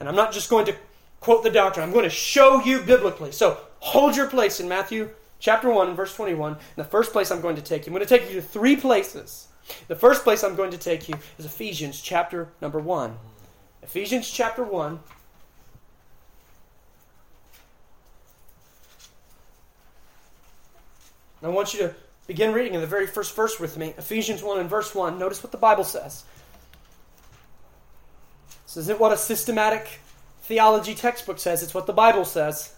[0.00, 0.76] And I'm not just going to
[1.20, 3.32] quote the doctrine, I'm going to show you biblically.
[3.32, 6.52] So hold your place in Matthew chapter 1, verse 21.
[6.52, 8.42] And the first place I'm going to take you, I'm going to take you to
[8.42, 9.48] three places.
[9.88, 13.16] The first place I'm going to take you is Ephesians chapter number 1.
[13.82, 15.00] Ephesians chapter 1.
[21.42, 21.94] I want you to
[22.26, 23.94] begin reading in the very first verse with me.
[23.98, 25.18] Ephesians 1 and verse 1.
[25.18, 26.24] Notice what the Bible says.
[28.64, 30.00] This isn't what a systematic
[30.42, 32.72] theology textbook says, it's what the Bible says.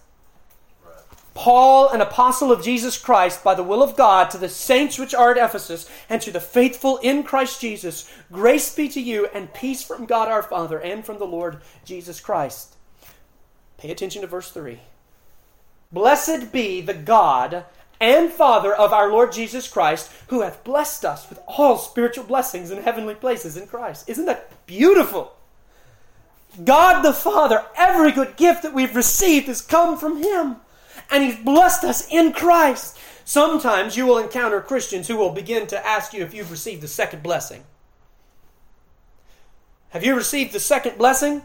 [1.39, 5.15] Paul, an apostle of Jesus Christ, by the will of God, to the saints which
[5.15, 9.53] are at Ephesus, and to the faithful in Christ Jesus, grace be to you, and
[9.53, 12.75] peace from God our Father, and from the Lord Jesus Christ.
[13.77, 14.81] Pay attention to verse 3.
[15.93, 17.63] Blessed be the God
[18.01, 22.69] and Father of our Lord Jesus Christ, who hath blessed us with all spiritual blessings
[22.69, 24.09] in heavenly places in Christ.
[24.09, 25.37] Isn't that beautiful?
[26.65, 30.57] God the Father, every good gift that we've received has come from Him.
[31.11, 32.97] And He's blessed us in Christ.
[33.25, 36.87] Sometimes you will encounter Christians who will begin to ask you if you've received the
[36.87, 37.63] second blessing.
[39.89, 41.43] Have you received the second blessing?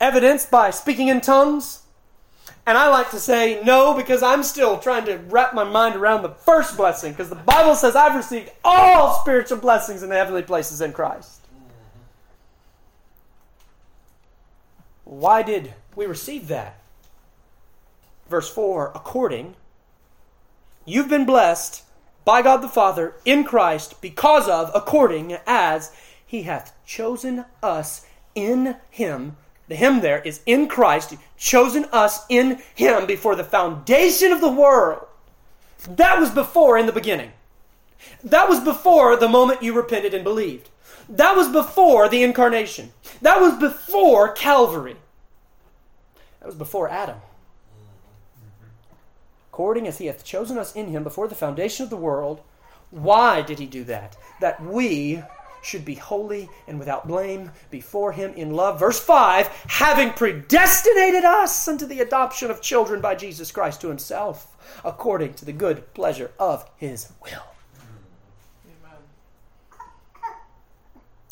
[0.00, 1.82] Evidenced by speaking in tongues?
[2.66, 6.22] And I like to say no because I'm still trying to wrap my mind around
[6.22, 10.42] the first blessing because the Bible says I've received all spiritual blessings in the heavenly
[10.42, 11.40] places in Christ.
[15.04, 16.78] Why did we receive that?
[18.28, 19.54] Verse 4 according,
[20.84, 21.82] you've been blessed
[22.24, 25.92] by God the Father in Christ because of, according as
[26.26, 29.36] he hath chosen us in him.
[29.68, 34.50] The him there is in Christ, chosen us in him before the foundation of the
[34.50, 35.06] world.
[35.88, 37.32] That was before in the beginning.
[38.22, 40.70] That was before the moment you repented and believed.
[41.08, 42.92] That was before the incarnation.
[43.22, 44.96] That was before Calvary.
[46.40, 47.18] That was before Adam.
[49.54, 52.40] According as he hath chosen us in him before the foundation of the world,
[52.90, 54.16] why did he do that?
[54.40, 55.22] That we
[55.62, 58.80] should be holy and without blame before him in love.
[58.80, 64.56] Verse 5 having predestinated us unto the adoption of children by Jesus Christ to himself,
[64.84, 67.44] according to the good pleasure of his will.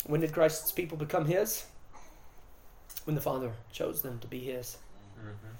[0.05, 1.65] When did Christ's people become his?
[3.03, 4.77] When the Father chose them to be his.
[5.19, 5.53] Mm-hmm.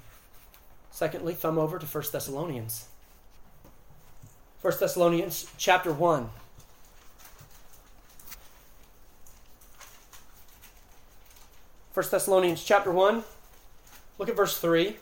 [0.93, 2.85] Secondly, thumb over to 1 Thessalonians.
[4.61, 6.29] 1 Thessalonians chapter 1.
[11.93, 13.23] First Thessalonians chapter 1.
[14.19, 14.95] Look at verse 3.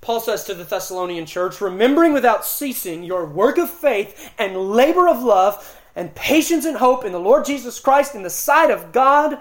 [0.00, 5.08] Paul says to the Thessalonian church, remembering without ceasing your work of faith and labor
[5.08, 8.90] of love and patience and hope in the Lord Jesus Christ in the sight of
[8.90, 9.40] God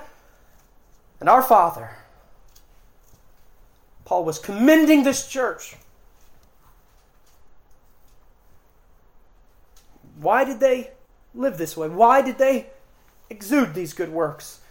[1.20, 1.97] and our Father.
[4.08, 5.76] Paul was commending this church.
[10.22, 10.92] Why did they
[11.36, 11.90] live this way?
[11.90, 12.68] Why did they
[13.30, 14.62] exude these good works?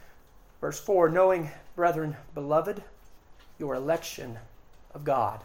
[0.62, 2.82] Verse 4 Knowing, brethren, beloved,
[3.58, 4.38] your election
[4.94, 5.42] of God.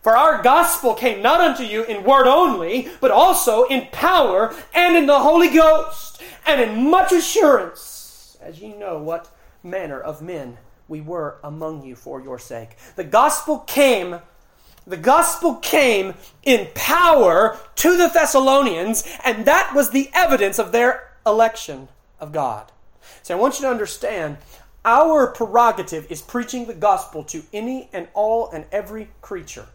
[0.00, 4.96] For our gospel came not unto you in word only, but also in power and
[4.96, 10.58] in the Holy Ghost, and in much assurance, as ye know what manner of men
[10.88, 12.76] we were among you for your sake.
[12.96, 14.20] The gospel came.
[14.86, 16.14] The gospel came
[16.44, 21.88] in power to the Thessalonians, and that was the evidence of their election
[22.20, 22.70] of God.
[23.22, 24.38] So I want you to understand
[24.84, 29.66] our prerogative is preaching the gospel to any and all and every creature.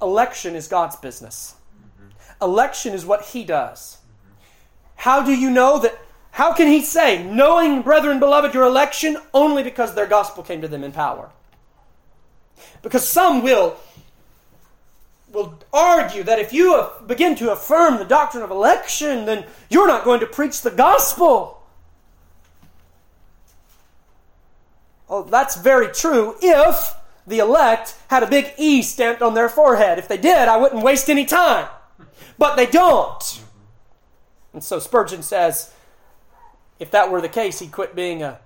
[0.00, 1.56] Election is God's business.
[1.76, 2.08] Mm-hmm.
[2.42, 3.98] Election is what He does.
[4.96, 5.98] How do you know that?
[6.32, 10.68] How can He say, knowing, brethren, beloved, your election, only because their gospel came to
[10.68, 11.30] them in power?
[12.82, 13.76] Because some will
[15.30, 20.04] will argue that if you begin to affirm the doctrine of election, then you're not
[20.04, 21.62] going to preach the gospel.
[25.08, 26.94] Oh, that's very true if
[27.26, 29.98] the elect had a big E stamped on their forehead.
[29.98, 31.68] If they did, I wouldn't waste any time.
[32.36, 33.42] But they don't.
[34.52, 35.71] And so Spurgeon says
[36.82, 38.40] if that were the case, he'd quit being a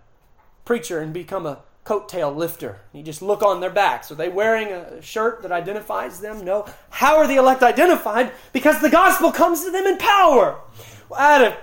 [0.66, 2.80] preacher and become a coattail lifter.
[2.93, 4.11] You just look on their backs.
[4.11, 6.45] Are they wearing a shirt that identifies them?
[6.45, 6.66] No.
[6.91, 8.32] How are the elect identified?
[8.53, 10.61] Because the gospel comes to them in power.
[11.09, 11.57] Well, I had a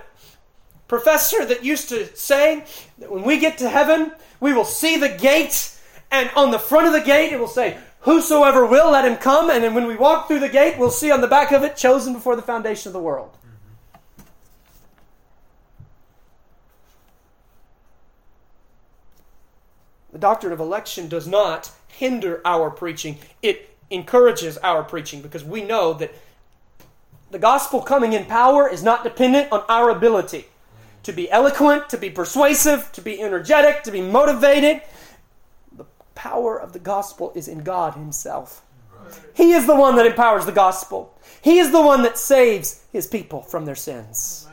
[0.88, 2.64] professor that used to say
[2.98, 4.10] that when we get to heaven,
[4.40, 5.78] we will see the gate,
[6.10, 9.48] and on the front of the gate it will say, Whosoever will, let him come.
[9.48, 11.76] And then when we walk through the gate, we'll see on the back of it,
[11.76, 13.38] chosen before the foundation of the world.
[20.14, 25.64] The doctrine of election does not hinder our preaching, it encourages our preaching because we
[25.64, 26.14] know that
[27.32, 30.46] the gospel coming in power is not dependent on our ability
[31.02, 34.82] to be eloquent, to be persuasive, to be energetic, to be motivated.
[35.76, 35.84] The
[36.14, 38.62] power of the gospel is in God Himself.
[39.34, 41.12] He is the one that empowers the gospel.
[41.42, 44.46] He is the one that saves His people from their sins.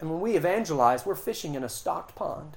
[0.00, 2.56] And when we evangelize, we're fishing in a stocked pond.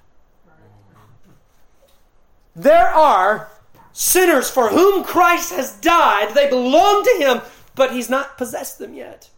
[2.58, 3.52] There are
[3.94, 6.34] sinners for whom Christ has died.
[6.34, 7.42] They belong to Him,
[7.76, 9.30] but He's not possessed them yet.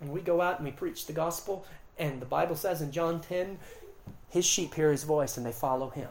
[0.00, 1.66] And we go out and we preach the gospel,
[1.98, 3.58] and the Bible says in John 10,
[4.30, 6.08] His sheep hear His voice and they follow Him.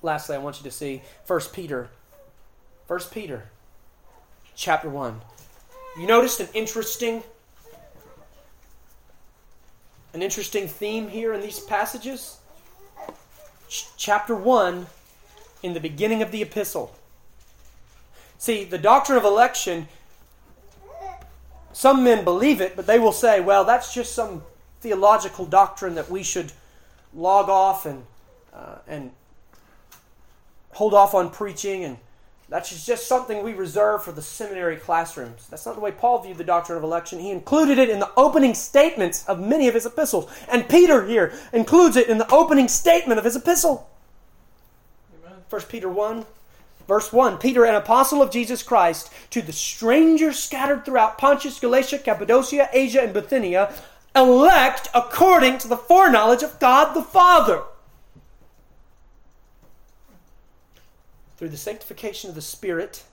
[0.00, 1.90] Lastly, I want you to see 1 Peter.
[2.86, 3.50] 1 Peter,
[4.54, 5.20] chapter 1.
[5.98, 7.22] You noticed an interesting
[10.12, 12.38] an interesting theme here in these passages?
[13.68, 14.86] Ch- chapter 1,
[15.62, 16.94] in the beginning of the epistle.
[18.38, 19.88] See, the doctrine of election,
[21.72, 24.42] some men believe it, but they will say, well, that's just some
[24.80, 26.52] theological doctrine that we should
[27.12, 28.04] log off and,
[28.54, 29.10] uh, and
[30.72, 31.98] hold off on preaching and
[32.48, 35.46] that's just something we reserve for the seminary classrooms.
[35.48, 37.18] That's not the way Paul viewed the doctrine of election.
[37.18, 40.30] He included it in the opening statements of many of his epistles.
[40.48, 43.90] And Peter here includes it in the opening statement of his epistle.
[45.22, 45.40] Amen.
[45.50, 46.24] 1 Peter 1,
[46.86, 51.98] verse 1 Peter, an apostle of Jesus Christ, to the strangers scattered throughout Pontus, Galatia,
[51.98, 53.74] Cappadocia, Asia, and Bithynia,
[54.16, 57.62] elect according to the foreknowledge of God the Father
[61.38, 63.04] through the sanctification of the Spirit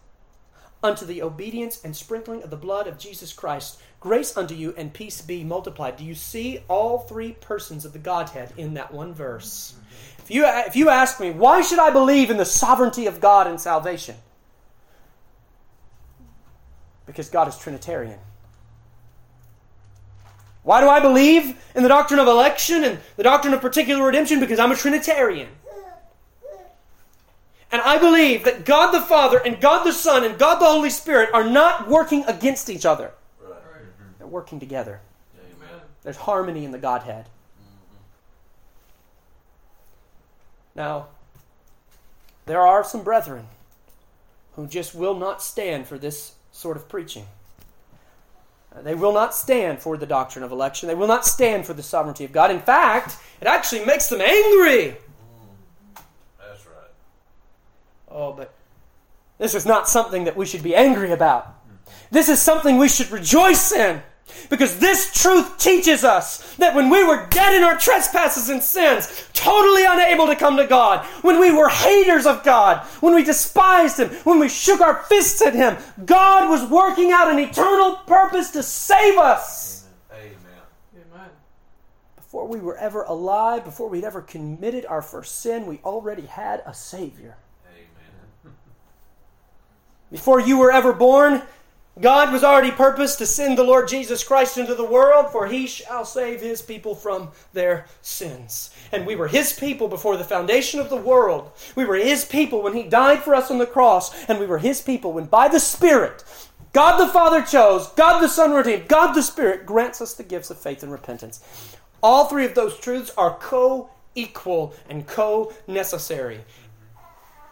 [0.84, 3.80] unto the obedience and sprinkling of the blood of Jesus Christ.
[4.00, 5.96] Grace unto you and peace be multiplied.
[5.96, 9.76] Do you see all three persons of the Godhead in that one verse?
[10.20, 13.48] If you, if you ask me, why should I believe in the sovereignty of God
[13.48, 14.16] and salvation?
[17.06, 18.20] Because God is Trinitarian.
[20.64, 24.40] Why do I believe in the doctrine of election and the doctrine of particular redemption?
[24.40, 25.50] Because I'm a Trinitarian.
[27.76, 30.90] And I believe that God the Father and God the Son and God the Holy
[30.90, 33.12] Spirit are not working against each other.
[33.44, 33.60] Right.
[34.18, 35.02] They're working together.
[35.38, 35.82] Amen.
[36.02, 37.26] There's harmony in the Godhead.
[37.26, 37.98] Mm-hmm.
[40.78, 41.08] Now,
[42.46, 43.48] there are some brethren
[44.54, 47.26] who just will not stand for this sort of preaching.
[48.74, 50.88] Uh, they will not stand for the doctrine of election.
[50.88, 52.52] They will not stand for the sovereignty of God.
[52.52, 54.96] In fact, it actually makes them angry
[58.16, 58.54] Oh, but
[59.38, 61.54] this is not something that we should be angry about.
[62.12, 64.02] This is something we should rejoice in.
[64.50, 69.30] Because this truth teaches us that when we were dead in our trespasses and sins,
[69.34, 74.00] totally unable to come to God, when we were haters of God, when we despised
[74.00, 78.52] Him, when we shook our fists at Him, God was working out an eternal purpose
[78.52, 79.88] to save us.
[80.12, 80.34] Amen.
[81.14, 81.30] Amen.
[82.16, 86.64] Before we were ever alive, before we'd ever committed our first sin, we already had
[86.66, 87.38] a Savior.
[90.12, 91.42] Before you were ever born,
[92.00, 95.66] God was already purposed to send the Lord Jesus Christ into the world, for he
[95.66, 98.70] shall save his people from their sins.
[98.92, 101.52] And we were his people before the foundation of the world.
[101.74, 104.58] We were his people when he died for us on the cross, and we were
[104.58, 106.26] his people when by the Spirit,
[106.74, 110.50] God the Father chose, God the Son redeemed, God the Spirit grants us the gifts
[110.50, 111.42] of faith and repentance.
[112.04, 116.42] All three of those truths are co equal and co necessary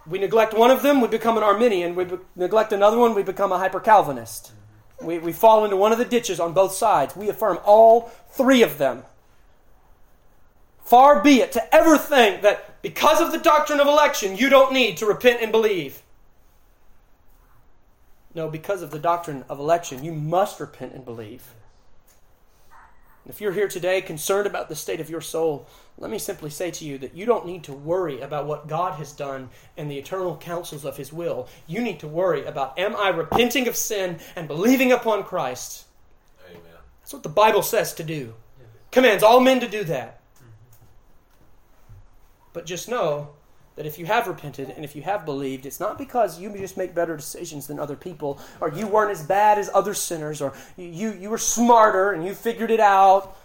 [0.05, 1.95] we neglect one of them, we become an Arminian.
[1.95, 4.51] We be- neglect another one, we become a hyper Calvinist.
[5.01, 7.15] We, we fall into one of the ditches on both sides.
[7.15, 9.03] We affirm all three of them.
[10.83, 14.73] Far be it to ever think that because of the doctrine of election, you don't
[14.73, 16.01] need to repent and believe.
[18.35, 21.53] No, because of the doctrine of election, you must repent and believe.
[23.25, 25.67] If you're here today concerned about the state of your soul,
[25.97, 28.95] let me simply say to you that you don't need to worry about what God
[28.95, 31.47] has done and the eternal counsels of His will.
[31.65, 35.85] You need to worry about am I repenting of sin and believing upon Christ?
[36.49, 36.61] Amen.
[37.01, 38.33] That's what the Bible says to do.
[38.91, 40.19] Commands all men to do that.
[40.35, 40.49] Mm-hmm.
[42.51, 43.29] But just know
[43.75, 46.77] that if you have repented and if you have believed, it's not because you just
[46.77, 50.53] make better decisions than other people, or you weren't as bad as other sinners, or
[50.77, 53.35] you, you were smarter and you figured it out,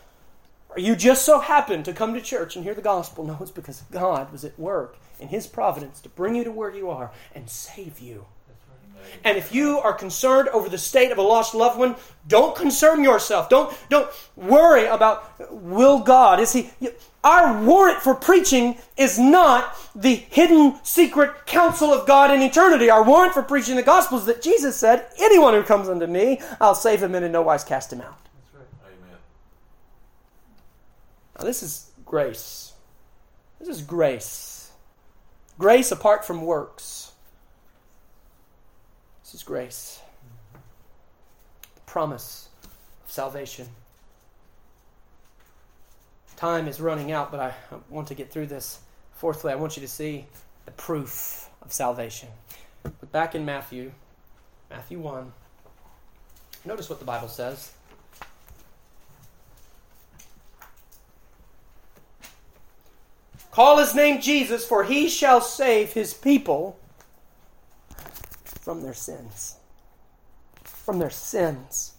[0.71, 3.25] or you just so happened to come to church and hear the gospel.
[3.25, 6.75] No, it's because God was at work in His providence to bring you to where
[6.75, 8.27] you are and save you.
[9.25, 11.97] And if you are concerned over the state of a lost loved one,
[12.27, 13.49] don't concern yourself.
[13.49, 16.71] Don't don't worry about will God is he
[17.25, 22.91] our warrant for preaching is not the hidden secret counsel of God in eternity.
[22.91, 26.41] Our warrant for preaching the gospel is that Jesus said, "Anyone who comes unto me,
[26.61, 28.19] I'll save him and in no wise cast him out."
[28.55, 28.93] That's right.
[29.05, 29.19] Amen.
[31.39, 32.73] Now this is grace.
[33.59, 34.71] This is grace.
[35.59, 37.08] Grace apart from works.
[39.29, 40.01] This is grace.
[41.75, 42.49] The promise
[43.05, 43.69] of salvation.
[46.37, 47.53] Time is running out, but I
[47.91, 48.79] want to get through this.
[49.13, 50.25] Fourthly, I want you to see
[50.65, 52.31] the proof of salvation.
[52.83, 53.93] But back in Matthew,
[54.71, 55.31] Matthew 1,
[56.65, 57.73] notice what the Bible says.
[63.51, 66.79] Call his name Jesus, for he shall save his people
[68.69, 69.55] from their sins.
[70.63, 71.95] From their sins.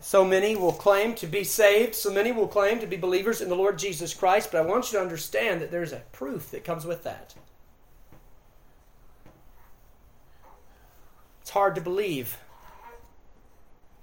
[0.00, 3.50] So many will claim to be saved, so many will claim to be believers in
[3.50, 6.64] the Lord Jesus Christ, but I want you to understand that there's a proof that
[6.64, 7.36] comes with that.
[11.42, 12.36] It's hard to believe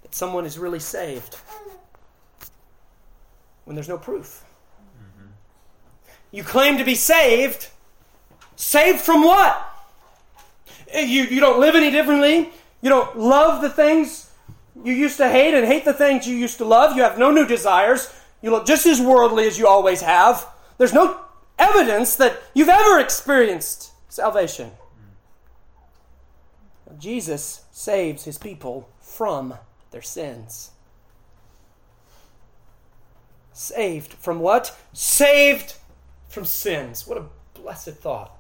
[0.04, 1.36] that someone is really saved
[3.66, 4.46] when there's no proof.
[5.04, 5.32] Mm-hmm.
[6.32, 7.68] You claim to be saved.
[8.56, 9.65] Saved from what?
[10.92, 12.50] Eh, you, you don't live any differently.
[12.82, 14.30] You don't love the things
[14.84, 16.96] you used to hate and hate the things you used to love.
[16.96, 18.14] You have no new desires.
[18.42, 20.46] You look just as worldly as you always have.
[20.78, 21.20] There's no
[21.58, 24.72] evidence that you've ever experienced salvation.
[27.00, 29.56] Jesus saves his people from
[29.92, 30.72] their sins.
[33.54, 34.78] Saved from what?
[34.94, 35.76] Saved
[36.28, 37.08] from sins.
[37.08, 37.26] What a
[37.60, 38.38] blessed thought.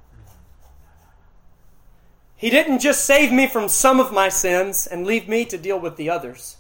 [2.37, 5.79] He didn't just save me from some of my sins and leave me to deal
[5.79, 6.57] with the others.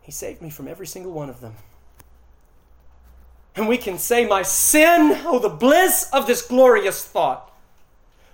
[0.00, 1.54] He saved me from every single one of them.
[3.56, 7.52] And we can say, My sin, oh, the bliss of this glorious thought.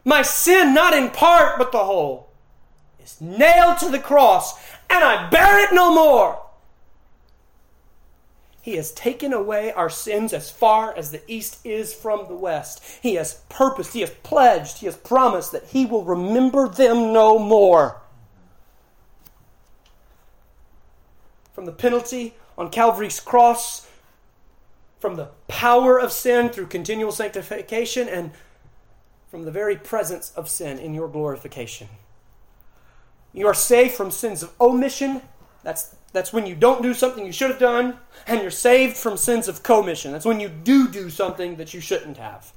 [0.05, 2.31] My sin, not in part, but the whole,
[3.03, 4.59] is nailed to the cross,
[4.89, 6.41] and I bear it no more.
[8.63, 12.83] He has taken away our sins as far as the east is from the west.
[13.03, 17.39] He has purposed, He has pledged, He has promised that He will remember them no
[17.39, 18.01] more.
[21.55, 23.89] From the penalty on Calvary's cross,
[24.99, 28.33] from the power of sin through continual sanctification, and
[29.31, 31.89] from the very presence of sin in your glorification.
[33.33, 35.23] You are saved from sins of omission.
[35.63, 39.17] That's that's when you don't do something you should have done, and you're saved from
[39.17, 40.13] sins of commission.
[40.13, 42.53] That's when you do do something that you shouldn't have.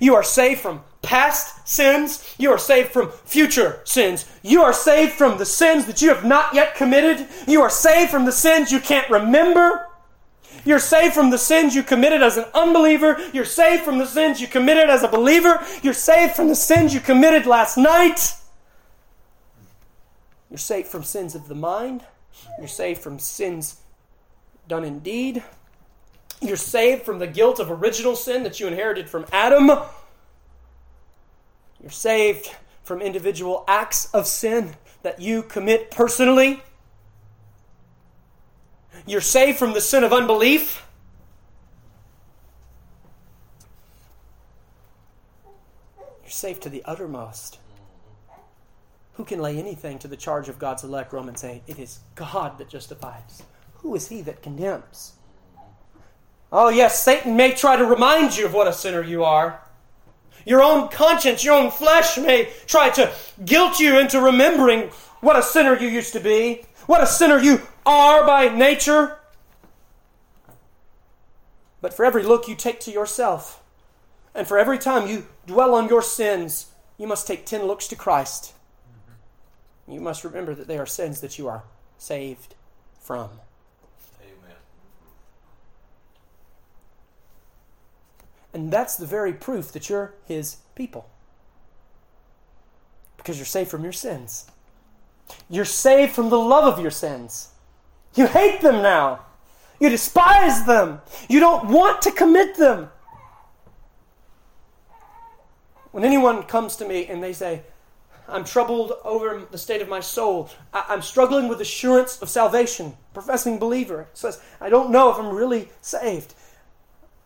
[0.00, 2.34] You are saved from past sins.
[2.38, 4.26] You are saved from future sins.
[4.42, 7.26] You are saved from the sins that you have not yet committed.
[7.46, 9.88] You are saved from the sins you can't remember.
[10.64, 13.18] You're saved from the sins you committed as an unbeliever.
[13.32, 15.64] You're saved from the sins you committed as a believer.
[15.82, 18.34] You're saved from the sins you committed last night.
[20.48, 22.04] You're saved from sins of the mind.
[22.58, 23.80] You're saved from sins
[24.68, 25.42] done in deed.
[26.40, 29.70] You're saved from the guilt of original sin that you inherited from Adam.
[31.80, 36.62] You're saved from individual acts of sin that you commit personally.
[39.06, 40.86] You're saved from the sin of unbelief.
[46.22, 47.58] You're saved to the uttermost.
[49.14, 51.12] Who can lay anything to the charge of God's elect?
[51.12, 51.62] Romans 8.
[51.66, 53.42] It is God that justifies.
[53.76, 55.12] Who is he that condemns?
[56.50, 59.60] Oh, yes, Satan may try to remind you of what a sinner you are.
[60.44, 63.12] Your own conscience, your own flesh may try to
[63.44, 64.90] guilt you into remembering
[65.20, 69.18] what a sinner you used to be, what a sinner you are by nature.
[71.80, 73.62] But for every look you take to yourself,
[74.34, 77.96] and for every time you dwell on your sins, you must take ten looks to
[77.96, 78.52] Christ.
[79.88, 81.64] You must remember that they are sins that you are
[81.98, 82.54] saved
[83.00, 83.30] from.
[84.20, 84.56] Amen.
[88.54, 91.08] And that's the very proof that you're His people.
[93.16, 94.46] Because you're saved from your sins.
[95.48, 97.48] You're saved from the love of your sins.
[98.14, 99.20] You hate them now.
[99.80, 101.00] You despise them.
[101.28, 102.90] You don't want to commit them.
[105.90, 107.62] When anyone comes to me and they say,
[108.32, 110.50] I'm troubled over the state of my soul.
[110.72, 112.94] I, am struggling with assurance of salvation.
[113.14, 116.34] Professing believer says, I don't know if I'm really saved.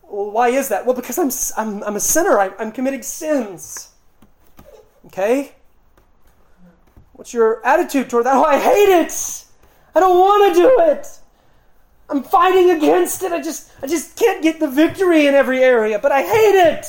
[0.03, 0.85] Well, why is that?
[0.85, 2.39] Well, because I'm, I'm, I'm a sinner.
[2.39, 3.89] I, I'm committing sins.
[5.07, 5.53] Okay?
[7.13, 8.35] What's your attitude toward that?
[8.35, 9.45] Oh, I hate it.
[9.95, 11.07] I don't want to do it.
[12.09, 13.31] I'm fighting against it.
[13.31, 16.85] I just I just can't get the victory in every area, but I hate it.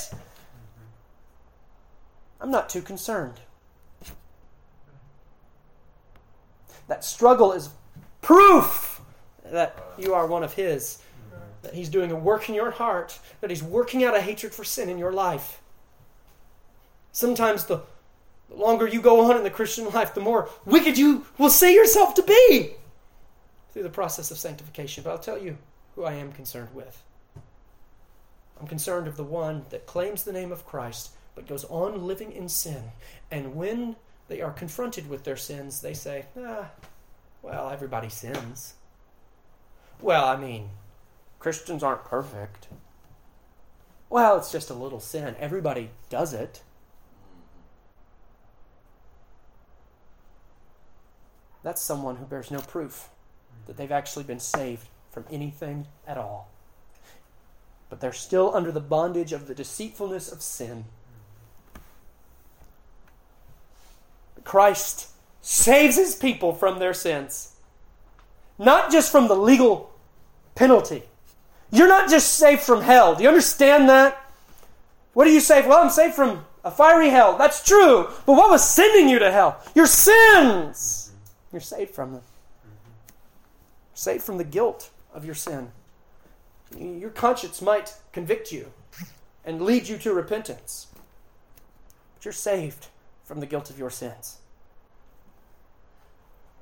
[2.40, 3.40] I'm not too concerned.
[6.88, 7.70] That struggle is
[8.20, 9.00] proof
[9.44, 10.98] that you are one of his.
[11.62, 14.64] That he's doing a work in your heart, that he's working out a hatred for
[14.64, 15.60] sin in your life.
[17.12, 17.82] Sometimes the
[18.50, 22.14] longer you go on in the Christian life, the more wicked you will see yourself
[22.14, 22.70] to be
[23.72, 25.02] through the process of sanctification.
[25.02, 25.58] But I'll tell you
[25.94, 27.02] who I am concerned with.
[28.60, 32.32] I'm concerned of the one that claims the name of Christ but goes on living
[32.32, 32.82] in sin.
[33.30, 33.94] And when
[34.28, 36.70] they are confronted with their sins, they say, ah,
[37.42, 38.74] well, everybody sins.
[40.00, 40.70] Well, I mean,
[41.38, 42.68] Christians aren't perfect.
[44.10, 45.34] Well, it's just a little sin.
[45.38, 46.62] Everybody does it.
[51.62, 53.08] That's someone who bears no proof
[53.66, 56.48] that they've actually been saved from anything at all.
[57.90, 60.86] But they're still under the bondage of the deceitfulness of sin.
[64.48, 65.08] Christ
[65.42, 67.52] saves his people from their sins,
[68.58, 69.92] not just from the legal
[70.54, 71.02] penalty.
[71.70, 73.14] You're not just saved from hell.
[73.14, 74.18] Do you understand that?
[75.12, 75.68] What are you saved?
[75.68, 77.36] Well, I'm saved from a fiery hell.
[77.36, 78.08] That's true.
[78.24, 79.62] But what was sending you to hell?
[79.74, 81.12] Your sins.
[81.52, 82.22] You're saved from them.
[83.92, 85.72] Saved from the guilt of your sin.
[86.74, 88.72] Your conscience might convict you
[89.44, 90.86] and lead you to repentance.
[92.14, 92.86] But you're saved
[93.24, 94.37] from the guilt of your sins.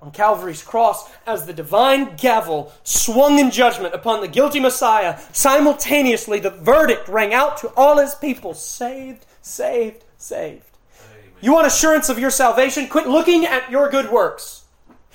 [0.01, 6.38] On Calvary's cross, as the divine gavel swung in judgment upon the guilty Messiah, simultaneously
[6.38, 10.64] the verdict rang out to all his people saved, saved, saved.
[11.01, 11.32] Amen.
[11.40, 12.88] You want assurance of your salvation?
[12.88, 14.64] Quit looking at your good works.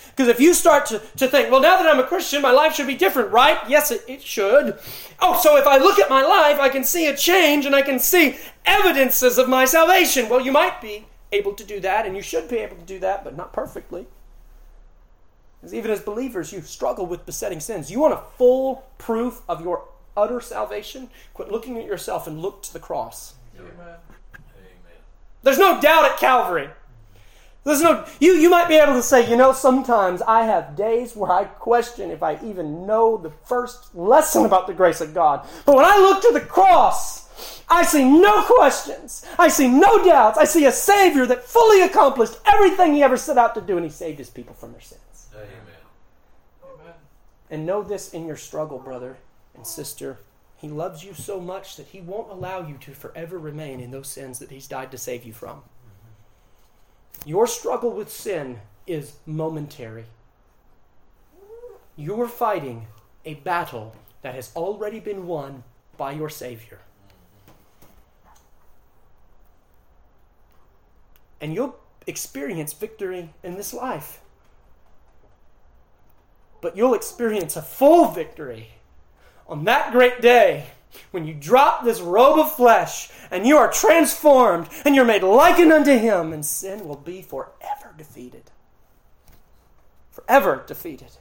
[0.10, 2.74] Because if you start to, to think, well, now that I'm a Christian, my life
[2.74, 3.58] should be different, right?
[3.70, 4.78] Yes, it, it should.
[5.20, 7.82] Oh, so if I look at my life, I can see a change and I
[7.82, 10.28] can see evidences of my salvation.
[10.28, 13.00] Well, you might be able to do that, and you should be able to do
[13.00, 14.06] that, but not perfectly.
[15.62, 17.92] Because even as believers, you struggle with besetting sins.
[17.92, 19.86] You want a full proof of your
[20.18, 21.10] utter salvation?
[21.36, 23.36] Quit looking at yourself and look to the cross.
[23.56, 23.70] Amen.
[23.78, 24.00] Amen.
[25.44, 26.70] There's no doubt at Calvary.
[27.64, 31.16] There's no you you might be able to say, you know, sometimes I have days
[31.16, 35.48] where I question if I even know the first lesson about the grace of God.
[35.66, 37.30] But when I look to the cross,
[37.70, 39.26] I see no questions.
[39.38, 40.40] I see no doubts.
[40.40, 43.86] I see a Savior that fully accomplished everything he ever set out to do, and
[43.86, 45.28] he saved his people from their sins.
[45.36, 45.48] Amen.
[46.64, 46.94] Amen.
[47.52, 49.18] And know this in your struggle, brother
[49.56, 50.18] and sister.
[50.58, 54.08] He loves you so much that he won't allow you to forever remain in those
[54.08, 55.64] sins that he's died to save you from.
[57.26, 60.06] Your struggle with sin is momentary.
[61.96, 62.88] You are fighting
[63.26, 65.64] a battle that has already been won
[65.98, 66.80] by your Savior.
[71.40, 71.76] And you'll
[72.08, 74.20] experience victory in this life.
[76.62, 78.70] But you'll experience a full victory
[79.48, 80.68] on that great day
[81.12, 85.72] when you drop this robe of flesh and you are transformed and you're made likened
[85.72, 88.52] unto him, and sin will be forever defeated.
[90.12, 91.12] Forever defeated.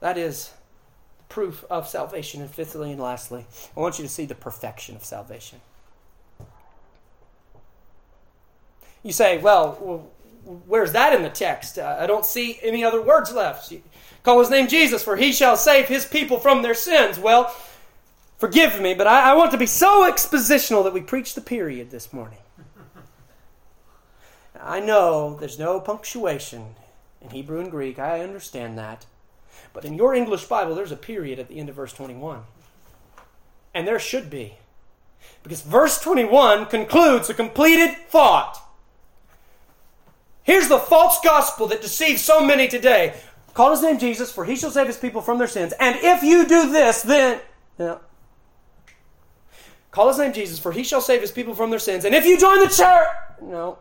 [0.00, 0.52] That is
[1.28, 2.40] proof of salvation.
[2.40, 3.46] And fifthly and lastly,
[3.76, 5.60] I want you to see the perfection of salvation.
[9.02, 10.10] You say, well,
[10.66, 11.78] where's that in the text?
[11.78, 13.72] Uh, I don't see any other words left.
[14.26, 17.16] Call his name Jesus, for he shall save his people from their sins.
[17.16, 17.54] Well,
[18.38, 21.92] forgive me, but I, I want to be so expositional that we preach the period
[21.92, 22.40] this morning.
[24.60, 26.74] I know there's no punctuation
[27.20, 28.00] in Hebrew and Greek.
[28.00, 29.06] I understand that.
[29.72, 32.40] But in your English Bible, there's a period at the end of verse 21.
[33.74, 34.54] And there should be.
[35.44, 38.58] Because verse 21 concludes a completed thought.
[40.42, 43.14] Here's the false gospel that deceives so many today.
[43.56, 45.72] Call his name Jesus, for he shall save his people from their sins.
[45.80, 47.40] And if you do this, then.
[47.78, 47.96] Yeah.
[49.90, 52.04] Call his name Jesus, for he shall save his people from their sins.
[52.04, 53.08] And if you join the church.
[53.40, 53.78] No.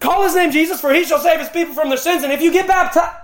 [0.00, 2.24] Call his name Jesus, for he shall save his people from their sins.
[2.24, 3.18] And if you get baptized.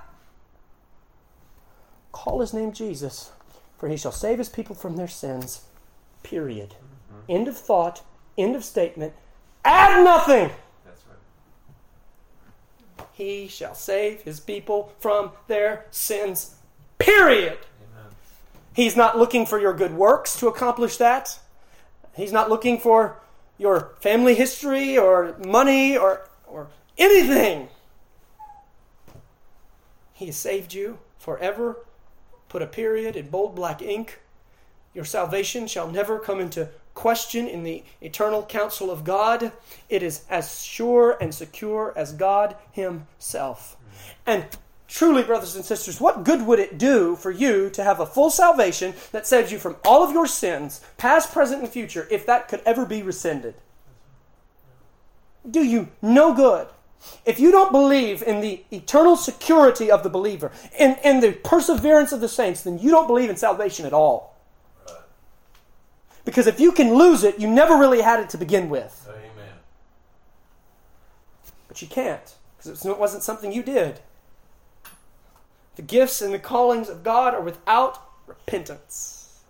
[2.12, 3.32] call his name Jesus,
[3.76, 5.64] for he shall save his people from their sins.
[6.22, 6.76] Period.
[7.28, 8.03] End of thought,
[8.38, 9.12] end of statement.
[9.64, 10.53] Add nothing.
[13.15, 16.57] He shall save his people from their sins.
[16.99, 17.59] Period.
[17.81, 18.12] Amen.
[18.75, 21.39] He's not looking for your good works to accomplish that.
[22.17, 23.21] He's not looking for
[23.57, 26.67] your family history or money or, or
[26.99, 27.69] anything.
[30.12, 31.79] He has saved you forever.
[32.49, 34.23] Put a period in bold black ink.
[34.93, 39.53] Your salvation shall never come into question in the eternal counsel of God.
[39.88, 43.76] It is as sure and secure as God Himself.
[44.26, 44.47] And
[44.88, 48.30] truly, brothers and sisters, what good would it do for you to have a full
[48.30, 52.49] salvation that saves you from all of your sins, past, present, and future, if that
[52.49, 53.55] could ever be rescinded?
[55.49, 56.68] Do you no good.
[57.26, 62.12] If you don't believe in the eternal security of the believer, in, in the perseverance
[62.12, 64.34] of the saints, then you don't believe in salvation at all.
[66.25, 69.07] Because if you can lose it, you never really had it to begin with.
[69.09, 69.55] Amen.
[71.68, 74.01] But you can't, because it wasn't something you did.
[75.77, 79.43] The gifts and the callings of God are without repentance.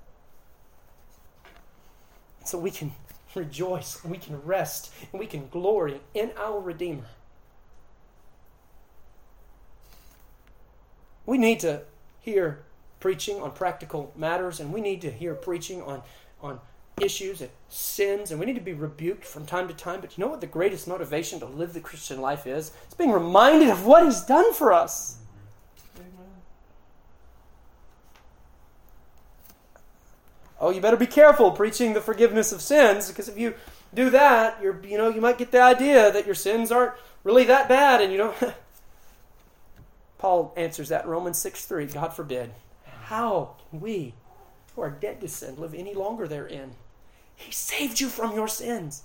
[2.45, 2.93] So we can
[3.35, 7.07] rejoice, and we can rest, and we can glory in our Redeemer.
[11.27, 11.83] We need to
[12.20, 12.64] hear
[13.01, 16.03] preaching on practical matters, and we need to hear preaching on,
[16.45, 16.61] on
[17.01, 20.01] issues and sins, and we need to be rebuked from time to time.
[20.01, 22.72] But you know what the greatest motivation to live the Christian life is?
[22.84, 25.18] It's being reminded of what He's done for us.
[30.61, 33.55] Oh, you better be careful preaching the forgiveness of sins, because if you
[33.92, 37.45] do that, you're you know you might get the idea that your sins aren't really
[37.45, 38.36] that bad, and you don't.
[40.18, 41.86] Paul answers that in Romans six three.
[41.86, 42.53] God forbid.
[43.05, 44.14] How can we,
[44.75, 46.72] who are dead to sin, live any longer therein?
[47.37, 49.03] He saved you from your sins.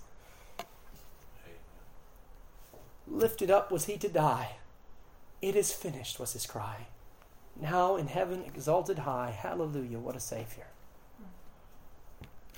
[3.07, 4.57] Lifted up was he to die.
[5.41, 6.87] It is finished was his cry.
[7.59, 9.31] Now in heaven exalted high.
[9.31, 10.67] Hallelujah, what a Savior.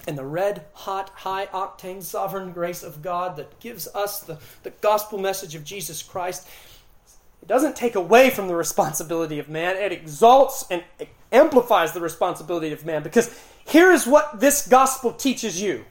[0.07, 4.72] And the red hot, high octane sovereign grace of God that gives us the, the
[4.72, 6.47] gospel message of Jesus Christ.
[7.41, 10.84] It doesn't take away from the responsibility of man, it exalts and
[11.32, 13.03] amplifies the responsibility of man.
[13.03, 13.34] Because
[13.65, 15.86] here is what this gospel teaches you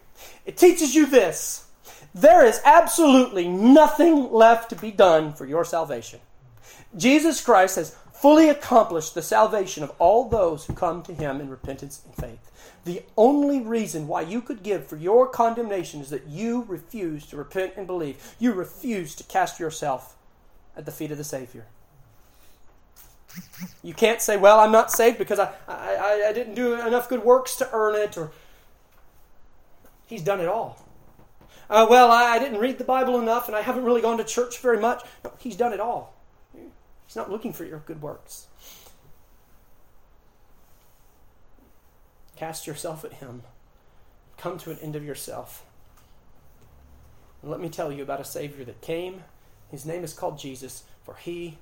[0.45, 1.67] it teaches you this
[2.15, 6.19] there is absolutely nothing left to be done for your salvation.
[6.97, 11.49] Jesus Christ has fully accomplished the salvation of all those who come to him in
[11.49, 12.51] repentance and faith.
[12.85, 17.37] The only reason why you could give for your condemnation is that you refuse to
[17.37, 18.35] repent and believe.
[18.39, 20.17] You refuse to cast yourself
[20.77, 21.67] at the feet of the Savior.
[23.83, 27.25] You can't say, "Well, I'm not saved because I, I, I didn't do enough good
[27.25, 28.33] works to earn it," or
[30.11, 30.85] He's done it all.
[31.71, 34.25] Uh, well, I, I didn't read the Bible enough, and I haven't really gone to
[34.25, 35.05] church very much.
[35.25, 36.15] No, he's done it all.
[36.53, 38.49] He's not looking for your good works.
[42.35, 43.43] Cast yourself at Him.
[44.37, 45.65] Come to an end of yourself.
[47.41, 49.23] And let me tell you about a Savior that came.
[49.71, 51.59] His name is called Jesus, for He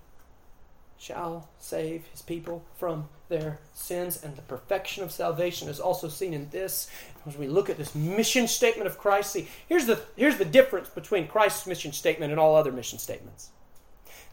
[0.99, 4.23] shall save His people from their sins.
[4.23, 6.91] And the perfection of salvation is also seen in this.
[7.27, 10.89] As we look at this mission statement of Christ, see, here's the, here's the difference
[10.89, 13.51] between Christ's mission statement and all other mission statements.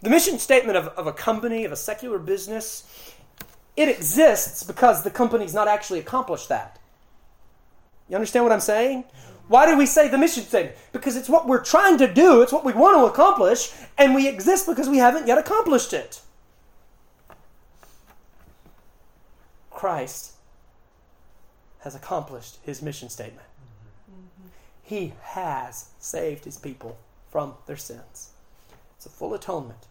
[0.01, 3.13] The mission statement of, of a company, of a secular business,
[3.77, 6.79] it exists because the company's not actually accomplished that.
[8.09, 9.03] You understand what I'm saying?
[9.47, 10.75] Why do we say the mission statement?
[10.91, 14.27] Because it's what we're trying to do, it's what we want to accomplish, and we
[14.27, 16.21] exist because we haven't yet accomplished it.
[19.85, 20.31] Christ
[21.81, 23.45] has accomplished his mission statement.
[24.09, 24.47] Mm-hmm.
[24.81, 26.97] He has saved his people
[27.29, 28.31] from their sins.
[28.97, 29.85] It's a full atonement.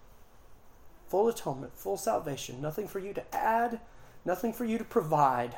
[1.06, 2.60] Full atonement, full salvation.
[2.60, 3.78] Nothing for you to add,
[4.24, 5.54] nothing for you to provide.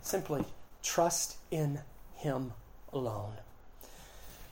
[0.00, 0.44] Simply
[0.84, 1.80] trust in
[2.14, 2.52] him
[2.92, 3.32] alone.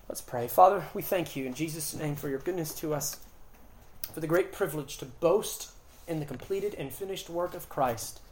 [0.09, 0.49] Let's pray.
[0.49, 3.21] Father, we thank you in Jesus' name for your goodness to us,
[4.13, 5.71] for the great privilege to boast
[6.09, 8.23] in the completed and finished work of Christ.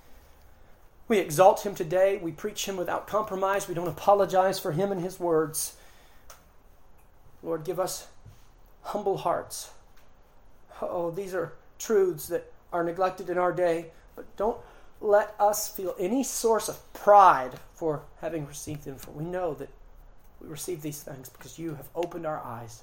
[1.06, 2.16] We exalt him today.
[2.16, 3.68] We preach him without compromise.
[3.68, 5.76] We don't apologize for him and his words.
[7.42, 8.08] Lord, give us
[8.82, 9.70] humble hearts.
[10.80, 14.58] Oh, these are truths that are neglected in our day, but don't
[15.00, 19.68] let us feel any source of pride for having received them, for we know that
[20.40, 22.82] we receive these things because you have opened our eyes.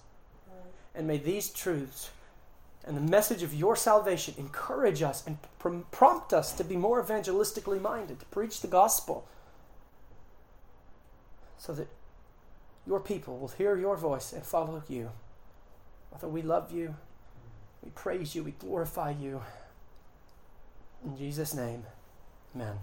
[0.94, 2.12] And may these truths
[2.86, 7.04] and the message of your salvation encourage us and pr- prompt us to be more
[7.04, 9.28] evangelistically minded, to preach the gospel,
[11.58, 11.88] so that
[12.88, 15.12] your people will hear your voice and follow you.
[16.12, 16.96] Father, we love you,
[17.84, 19.42] we praise you, we glorify you.
[21.06, 21.84] In Jesus' name,
[22.56, 22.76] amen.